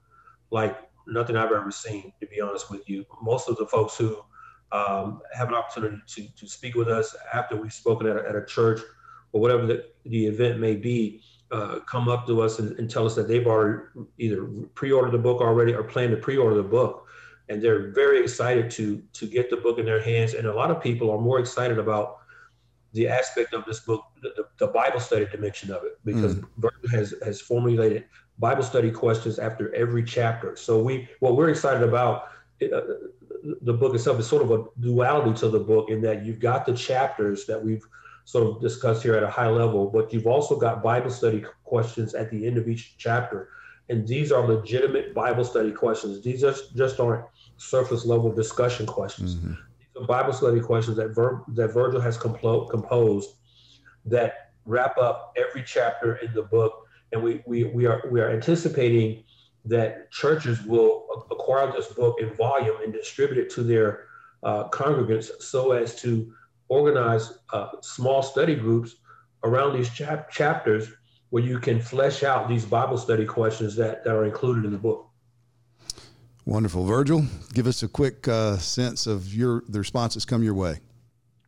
like 0.51 0.77
nothing 1.07 1.37
I've 1.37 1.53
ever 1.53 1.71
seen, 1.71 2.11
to 2.19 2.27
be 2.27 2.41
honest 2.41 2.69
with 2.69 2.89
you. 2.89 3.05
Most 3.21 3.47
of 3.47 3.55
the 3.55 3.67
folks 3.67 3.97
who 3.97 4.21
um, 4.73 5.21
have 5.33 5.47
an 5.47 5.53
opportunity 5.53 6.01
to, 6.05 6.35
to 6.35 6.47
speak 6.49 6.75
with 6.75 6.89
us 6.89 7.15
after 7.33 7.55
we've 7.55 7.71
spoken 7.71 8.07
at 8.07 8.17
a, 8.17 8.27
at 8.27 8.35
a 8.35 8.43
church 8.43 8.81
or 9.31 9.39
whatever 9.39 9.65
the, 9.65 9.85
the 10.03 10.25
event 10.25 10.59
may 10.59 10.75
be, 10.75 11.21
uh, 11.51 11.79
come 11.81 12.09
up 12.09 12.27
to 12.27 12.41
us 12.41 12.59
and, 12.59 12.77
and, 12.77 12.89
tell 12.89 13.05
us 13.05 13.15
that 13.15 13.27
they've 13.27 13.47
already 13.47 13.83
either 14.17 14.45
pre-ordered 14.75 15.11
the 15.11 15.17
book 15.17 15.41
already 15.41 15.73
or 15.73 15.83
plan 15.83 16.09
to 16.09 16.17
pre-order 16.17 16.55
the 16.55 16.63
book. 16.63 17.07
And 17.49 17.61
they're 17.61 17.91
very 17.91 18.21
excited 18.21 18.69
to 18.71 19.01
to 19.13 19.25
get 19.25 19.49
the 19.49 19.57
book 19.57 19.79
in 19.79 19.85
their 19.85 20.01
hands. 20.01 20.33
And 20.33 20.45
a 20.47 20.53
lot 20.53 20.71
of 20.71 20.81
people 20.81 21.09
are 21.09 21.19
more 21.19 21.39
excited 21.39 21.79
about 21.79 22.17
the 22.91 23.07
aspect 23.07 23.53
of 23.53 23.63
this 23.65 23.79
book, 23.79 24.03
the, 24.21 24.47
the 24.57 24.67
Bible 24.67 24.99
study 24.99 25.25
dimension 25.31 25.71
of 25.71 25.83
it, 25.85 25.99
because 26.03 26.35
mm. 26.35 26.91
has 26.91 27.13
has 27.23 27.39
formulated 27.39 28.05
Bible 28.39 28.63
study 28.63 28.91
questions 28.91 29.39
after 29.39 29.73
every 29.73 30.03
chapter. 30.03 30.55
So 30.55 30.81
we, 30.81 31.07
what 31.19 31.35
we're 31.35 31.49
excited 31.49 31.81
about, 31.81 32.29
uh, 32.61 32.81
the 33.61 33.73
book 33.73 33.95
itself 33.95 34.19
is 34.19 34.27
sort 34.27 34.43
of 34.43 34.51
a 34.51 34.65
duality 34.79 35.37
to 35.39 35.49
the 35.49 35.59
book 35.59 35.89
in 35.89 36.01
that 36.01 36.25
you've 36.25 36.39
got 36.39 36.65
the 36.65 36.73
chapters 36.73 37.45
that 37.45 37.63
we've 37.63 37.85
sort 38.27 38.45
of 38.45 38.59
discuss 38.59 39.01
here 39.01 39.15
at 39.15 39.23
a 39.23 39.29
high 39.29 39.47
level, 39.47 39.89
but 39.89 40.11
you've 40.11 40.27
also 40.27 40.57
got 40.57 40.83
Bible 40.83 41.09
study 41.09 41.45
questions 41.63 42.13
at 42.13 42.29
the 42.29 42.45
end 42.45 42.57
of 42.57 42.67
each 42.67 42.97
chapter. 42.97 43.47
And 43.87 44.05
these 44.05 44.33
are 44.33 44.45
legitimate 44.45 45.13
Bible 45.13 45.45
study 45.45 45.71
questions. 45.71 46.21
These 46.21 46.41
just, 46.41 46.75
just 46.75 46.99
aren't 46.99 47.23
surface 47.55 48.05
level 48.05 48.29
discussion 48.29 48.85
questions. 48.85 49.35
Mm-hmm. 49.35 49.51
These 49.79 50.03
are 50.03 50.05
Bible 50.07 50.33
study 50.33 50.59
questions 50.59 50.97
that, 50.97 51.15
Vir- 51.15 51.41
that 51.53 51.69
Virgil 51.69 52.01
has 52.01 52.17
complo- 52.17 52.69
composed 52.69 53.35
that 54.03 54.51
wrap 54.65 54.97
up 54.97 55.33
every 55.37 55.63
chapter 55.65 56.17
in 56.17 56.33
the 56.33 56.43
book. 56.43 56.85
And 57.13 57.23
we, 57.23 57.41
we, 57.45 57.63
we, 57.63 57.85
are, 57.85 58.03
we 58.11 58.19
are 58.19 58.29
anticipating 58.29 59.23
that 59.63 60.11
churches 60.11 60.61
will 60.63 61.05
acquire 61.31 61.71
this 61.71 61.87
book 61.93 62.17
in 62.19 62.33
volume 62.33 62.75
and 62.83 62.91
distribute 62.91 63.37
it 63.37 63.49
to 63.51 63.63
their 63.63 64.07
uh, 64.43 64.67
congregants 64.67 65.41
so 65.41 65.71
as 65.71 65.95
to 66.01 66.33
organize 66.69 67.39
uh, 67.53 67.69
small 67.81 68.21
study 68.21 68.55
groups 68.55 68.95
around 69.43 69.75
these 69.75 69.89
chap- 69.89 70.29
chapters 70.31 70.89
where 71.29 71.43
you 71.43 71.59
can 71.59 71.79
flesh 71.79 72.23
out 72.23 72.47
these 72.47 72.65
Bible 72.65 72.97
study 72.97 73.25
questions 73.25 73.75
that, 73.75 74.03
that 74.03 74.13
are 74.13 74.25
included 74.25 74.65
in 74.65 74.71
the 74.71 74.77
book. 74.77 75.09
Wonderful, 76.45 76.85
Virgil. 76.85 77.25
Give 77.53 77.67
us 77.67 77.83
a 77.83 77.89
quick 77.89 78.25
uh, 78.27 78.57
sense 78.57 79.05
of 79.05 79.33
your 79.33 79.63
the 79.67 79.79
responses 79.79 80.23
come 80.23 80.43
your 80.43 80.53
way. 80.53 80.79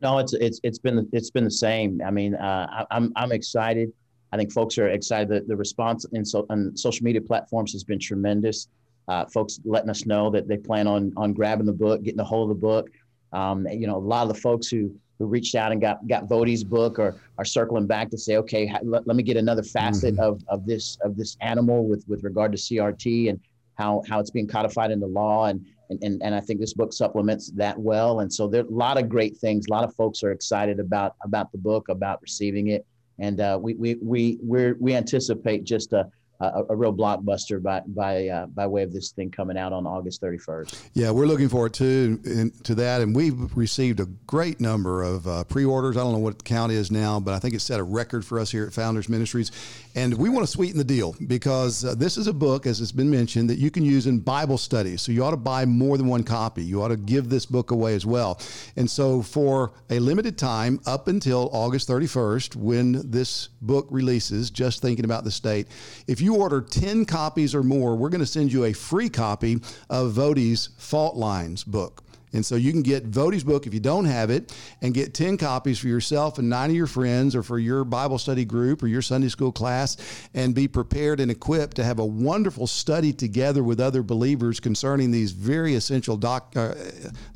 No, 0.01 0.17
it's 0.17 0.33
it's 0.33 0.59
it's 0.61 0.77
been 0.77 1.07
it's 1.13 1.31
been 1.31 1.45
the 1.45 1.51
same. 1.51 2.01
I 2.05 2.11
mean, 2.11 2.35
uh, 2.35 2.67
I, 2.69 2.95
I'm 2.95 3.13
I'm 3.15 3.31
excited. 3.31 3.93
I 4.33 4.37
think 4.37 4.51
folks 4.51 4.77
are 4.77 4.89
excited. 4.89 5.29
The, 5.29 5.41
the 5.47 5.55
response 5.55 6.05
in 6.11 6.25
so, 6.25 6.45
on 6.49 6.75
social 6.75 7.05
media 7.05 7.21
platforms 7.21 7.71
has 7.71 7.85
been 7.85 7.99
tremendous. 7.99 8.67
Uh, 9.07 9.25
folks 9.25 9.59
letting 9.63 9.89
us 9.89 10.05
know 10.05 10.29
that 10.31 10.49
they 10.49 10.57
plan 10.57 10.85
on 10.85 11.13
on 11.15 11.31
grabbing 11.31 11.65
the 11.65 11.73
book, 11.73 12.03
getting 12.03 12.19
a 12.19 12.23
hold 12.25 12.51
of 12.51 12.57
the 12.57 12.61
book. 12.61 12.89
Um, 13.31 13.67
you 13.67 13.87
know, 13.87 13.95
a 13.95 13.97
lot 13.97 14.27
of 14.27 14.33
the 14.33 14.41
folks 14.41 14.67
who 14.67 14.93
who 15.19 15.25
reached 15.25 15.53
out 15.53 15.71
and 15.71 15.81
got 15.81 16.07
got 16.07 16.27
Voddie's 16.27 16.63
book 16.63 16.97
or 16.97 17.21
are 17.37 17.45
circling 17.45 17.85
back 17.85 18.09
to 18.09 18.17
say, 18.17 18.37
okay, 18.37 18.73
let, 18.81 19.05
let 19.05 19.15
me 19.17 19.23
get 19.23 19.37
another 19.37 19.63
facet 19.63 20.15
mm-hmm. 20.15 20.23
of, 20.23 20.41
of 20.47 20.65
this 20.65 20.97
of 21.03 21.17
this 21.17 21.37
animal 21.41 21.85
with 21.85 22.03
with 22.07 22.23
regard 22.23 22.53
to 22.53 22.57
CRT 22.57 23.29
and 23.29 23.39
how 23.75 24.01
how 24.07 24.19
it's 24.19 24.31
being 24.31 24.47
codified 24.47 24.91
into 24.91 25.05
law 25.05 25.45
and 25.45 25.65
and, 25.89 26.03
and, 26.03 26.21
and 26.23 26.35
I 26.35 26.39
think 26.39 26.59
this 26.59 26.73
book 26.73 26.93
supplements 26.93 27.51
that 27.55 27.77
well. 27.77 28.19
And 28.19 28.31
so 28.31 28.47
there 28.47 28.61
are 28.61 28.67
a 28.67 28.71
lot 28.71 28.97
of 28.97 29.09
great 29.09 29.37
things. 29.37 29.65
A 29.67 29.73
lot 29.73 29.83
of 29.83 29.95
folks 29.95 30.23
are 30.23 30.31
excited 30.31 30.79
about 30.79 31.15
about 31.23 31.51
the 31.51 31.57
book, 31.57 31.89
about 31.89 32.21
receiving 32.21 32.67
it, 32.67 32.85
and 33.17 33.41
uh, 33.41 33.59
we 33.61 33.73
we 33.73 33.95
we 33.95 34.39
we 34.41 34.71
we 34.73 34.95
anticipate 34.95 35.63
just 35.65 35.93
a 35.93 36.09
a, 36.39 36.63
a 36.69 36.75
real 36.75 36.93
blockbuster 36.93 37.61
by 37.61 37.81
by 37.87 38.27
uh, 38.27 38.45
by 38.47 38.65
way 38.65 38.83
of 38.83 38.93
this 38.93 39.11
thing 39.11 39.29
coming 39.29 39.57
out 39.57 39.73
on 39.73 39.85
August 39.85 40.21
31st. 40.21 40.89
Yeah, 40.93 41.11
we're 41.11 41.25
looking 41.25 41.49
forward 41.49 41.73
to 41.75 42.51
to 42.63 42.75
that, 42.75 43.01
and 43.01 43.15
we've 43.15 43.55
received 43.57 43.99
a 43.99 44.05
great 44.25 44.59
number 44.59 45.03
of 45.03 45.27
uh, 45.27 45.43
pre-orders. 45.45 45.97
I 45.97 46.01
don't 46.01 46.13
know 46.13 46.19
what 46.19 46.37
the 46.39 46.43
count 46.43 46.71
is 46.71 46.91
now, 46.91 47.19
but 47.19 47.33
I 47.33 47.39
think 47.39 47.55
it 47.55 47.59
set 47.59 47.79
a 47.79 47.83
record 47.83 48.25
for 48.25 48.39
us 48.39 48.51
here 48.51 48.65
at 48.65 48.73
Founders 48.73 49.09
Ministries, 49.09 49.51
and 49.95 50.13
we 50.13 50.29
want 50.29 50.45
to 50.45 50.51
sweeten 50.51 50.77
the 50.77 50.83
deal 50.83 51.15
because 51.27 51.83
uh, 51.83 51.95
this 51.95 52.17
is 52.17 52.27
a 52.27 52.33
book, 52.33 52.65
as 52.65 52.79
it's 52.79 52.91
been 52.91 53.09
mentioned, 53.09 53.49
that 53.49 53.59
you 53.59 53.69
can 53.69 53.83
use 53.83 54.07
in 54.07 54.19
Bible 54.19 54.57
studies. 54.57 55.01
So 55.01 55.11
you 55.11 55.23
ought 55.23 55.31
to 55.31 55.37
buy 55.37 55.65
more 55.65 55.97
than 55.97 56.07
one 56.07 56.23
copy. 56.23 56.63
You 56.63 56.81
ought 56.81 56.89
to 56.89 56.97
give 56.97 57.29
this 57.29 57.45
book 57.45 57.71
away 57.71 57.95
as 57.95 58.05
well. 58.05 58.39
And 58.77 58.89
so 58.89 59.21
for 59.21 59.73
a 59.89 59.99
limited 59.99 60.37
time, 60.37 60.79
up 60.85 61.07
until 61.07 61.49
August 61.51 61.89
31st, 61.89 62.55
when 62.55 63.09
this 63.11 63.49
book 63.61 63.87
releases, 63.89 64.49
just 64.49 64.81
thinking 64.81 65.05
about 65.05 65.23
the 65.23 65.31
state, 65.31 65.67
if 66.07 66.21
you 66.21 66.28
you 66.29 66.35
order 66.35 66.61
10 66.61 67.05
copies 67.05 67.55
or 67.55 67.63
more, 67.63 67.95
we're 67.95 68.09
going 68.09 68.19
to 68.19 68.25
send 68.25 68.53
you 68.53 68.65
a 68.65 68.73
free 68.73 69.09
copy 69.09 69.55
of 69.89 70.13
Voddie's 70.13 70.69
Fault 70.77 71.15
Lines 71.15 71.63
book. 71.63 72.03
And 72.33 72.45
so 72.45 72.55
you 72.55 72.71
can 72.71 72.83
get 72.83 73.09
Voddie's 73.09 73.43
book 73.43 73.65
if 73.65 73.73
you 73.73 73.79
don't 73.79 74.05
have 74.05 74.29
it 74.29 74.55
and 74.83 74.93
get 74.93 75.15
10 75.15 75.37
copies 75.37 75.79
for 75.79 75.87
yourself 75.87 76.37
and 76.37 76.47
nine 76.47 76.69
of 76.69 76.75
your 76.75 76.85
friends 76.85 77.35
or 77.35 77.41
for 77.41 77.57
your 77.57 77.83
Bible 77.83 78.19
study 78.19 78.45
group 78.45 78.83
or 78.83 78.87
your 78.87 79.01
Sunday 79.01 79.29
school 79.29 79.51
class 79.51 79.97
and 80.35 80.53
be 80.53 80.67
prepared 80.67 81.19
and 81.19 81.31
equipped 81.31 81.75
to 81.77 81.83
have 81.83 81.97
a 81.97 82.05
wonderful 82.05 82.67
study 82.67 83.11
together 83.11 83.63
with 83.63 83.79
other 83.79 84.03
believers 84.03 84.59
concerning 84.59 85.09
these 85.09 85.31
very 85.31 85.73
essential 85.73 86.17
doc, 86.17 86.53
uh, 86.55 86.75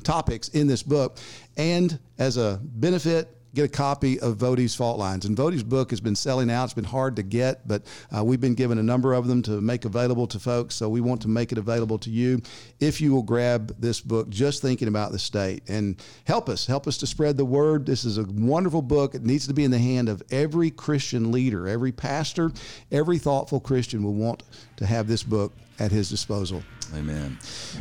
topics 0.04 0.50
in 0.50 0.68
this 0.68 0.84
book. 0.84 1.18
And 1.56 1.98
as 2.18 2.36
a 2.36 2.60
benefit, 2.62 3.36
get 3.54 3.64
a 3.64 3.68
copy 3.68 4.18
of 4.20 4.36
Voddie's 4.36 4.74
Fault 4.74 4.98
Lines. 4.98 5.24
And 5.24 5.36
Voddie's 5.36 5.62
book 5.62 5.90
has 5.90 6.00
been 6.00 6.16
selling 6.16 6.50
out. 6.50 6.64
It's 6.64 6.74
been 6.74 6.84
hard 6.84 7.16
to 7.16 7.22
get, 7.22 7.66
but 7.66 7.82
uh, 8.14 8.24
we've 8.24 8.40
been 8.40 8.54
given 8.54 8.78
a 8.78 8.82
number 8.82 9.14
of 9.14 9.28
them 9.28 9.42
to 9.42 9.60
make 9.60 9.84
available 9.84 10.26
to 10.28 10.38
folks. 10.40 10.74
So 10.74 10.88
we 10.88 11.00
want 11.00 11.22
to 11.22 11.28
make 11.28 11.52
it 11.52 11.58
available 11.58 11.98
to 12.00 12.10
you 12.10 12.42
if 12.80 13.00
you 13.00 13.12
will 13.12 13.22
grab 13.22 13.74
this 13.78 14.00
book, 14.00 14.28
just 14.28 14.60
thinking 14.60 14.88
about 14.88 15.12
the 15.12 15.18
state, 15.18 15.62
and 15.68 16.02
help 16.24 16.48
us. 16.48 16.66
Help 16.66 16.88
us 16.88 16.98
to 16.98 17.06
spread 17.06 17.36
the 17.36 17.44
word. 17.44 17.86
This 17.86 18.04
is 18.04 18.18
a 18.18 18.24
wonderful 18.24 18.82
book. 18.82 19.14
It 19.14 19.22
needs 19.22 19.46
to 19.46 19.54
be 19.54 19.64
in 19.64 19.70
the 19.70 19.78
hand 19.78 20.08
of 20.08 20.22
every 20.30 20.70
Christian 20.70 21.30
leader, 21.30 21.68
every 21.68 21.92
pastor, 21.92 22.50
every 22.90 23.18
thoughtful 23.18 23.60
Christian 23.60 24.02
will 24.02 24.14
want 24.14 24.42
to 24.76 24.86
have 24.86 25.06
this 25.06 25.22
book 25.22 25.52
at 25.78 25.90
his 25.90 26.08
disposal. 26.08 26.62
Amen. 26.94 27.38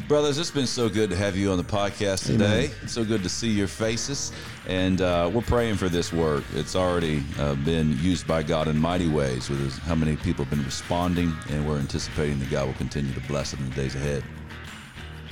Brothers, 0.07 0.37
it's 0.37 0.49
been 0.49 0.67
so 0.67 0.89
good 0.89 1.09
to 1.09 1.15
have 1.15 1.35
you 1.35 1.51
on 1.51 1.57
the 1.57 1.63
podcast 1.63 2.25
today. 2.25 2.65
Amen. 2.65 2.87
So 2.87 3.03
good 3.03 3.21
to 3.23 3.29
see 3.29 3.49
your 3.49 3.67
faces. 3.67 4.31
And 4.67 5.01
uh, 5.01 5.29
we're 5.33 5.41
praying 5.41 5.75
for 5.75 5.89
this 5.89 6.11
work. 6.11 6.43
It's 6.53 6.75
already 6.75 7.23
uh, 7.37 7.55
been 7.55 7.97
used 7.99 8.25
by 8.25 8.43
God 8.43 8.67
in 8.67 8.77
mighty 8.77 9.09
ways 9.09 9.49
with 9.49 9.77
how 9.79 9.95
many 9.95 10.15
people 10.15 10.45
have 10.45 10.49
been 10.55 10.65
responding. 10.65 11.33
And 11.49 11.67
we're 11.67 11.79
anticipating 11.79 12.39
that 12.39 12.49
God 12.49 12.67
will 12.67 12.73
continue 12.75 13.13
to 13.13 13.21
bless 13.21 13.53
it 13.53 13.59
in 13.59 13.69
the 13.69 13.75
days 13.75 13.95
ahead. 13.95 14.23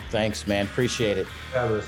Thanks, 0.09 0.45
man. 0.45 0.65
Appreciate 0.65 1.17
it. 1.17 1.27
Travis. 1.51 1.87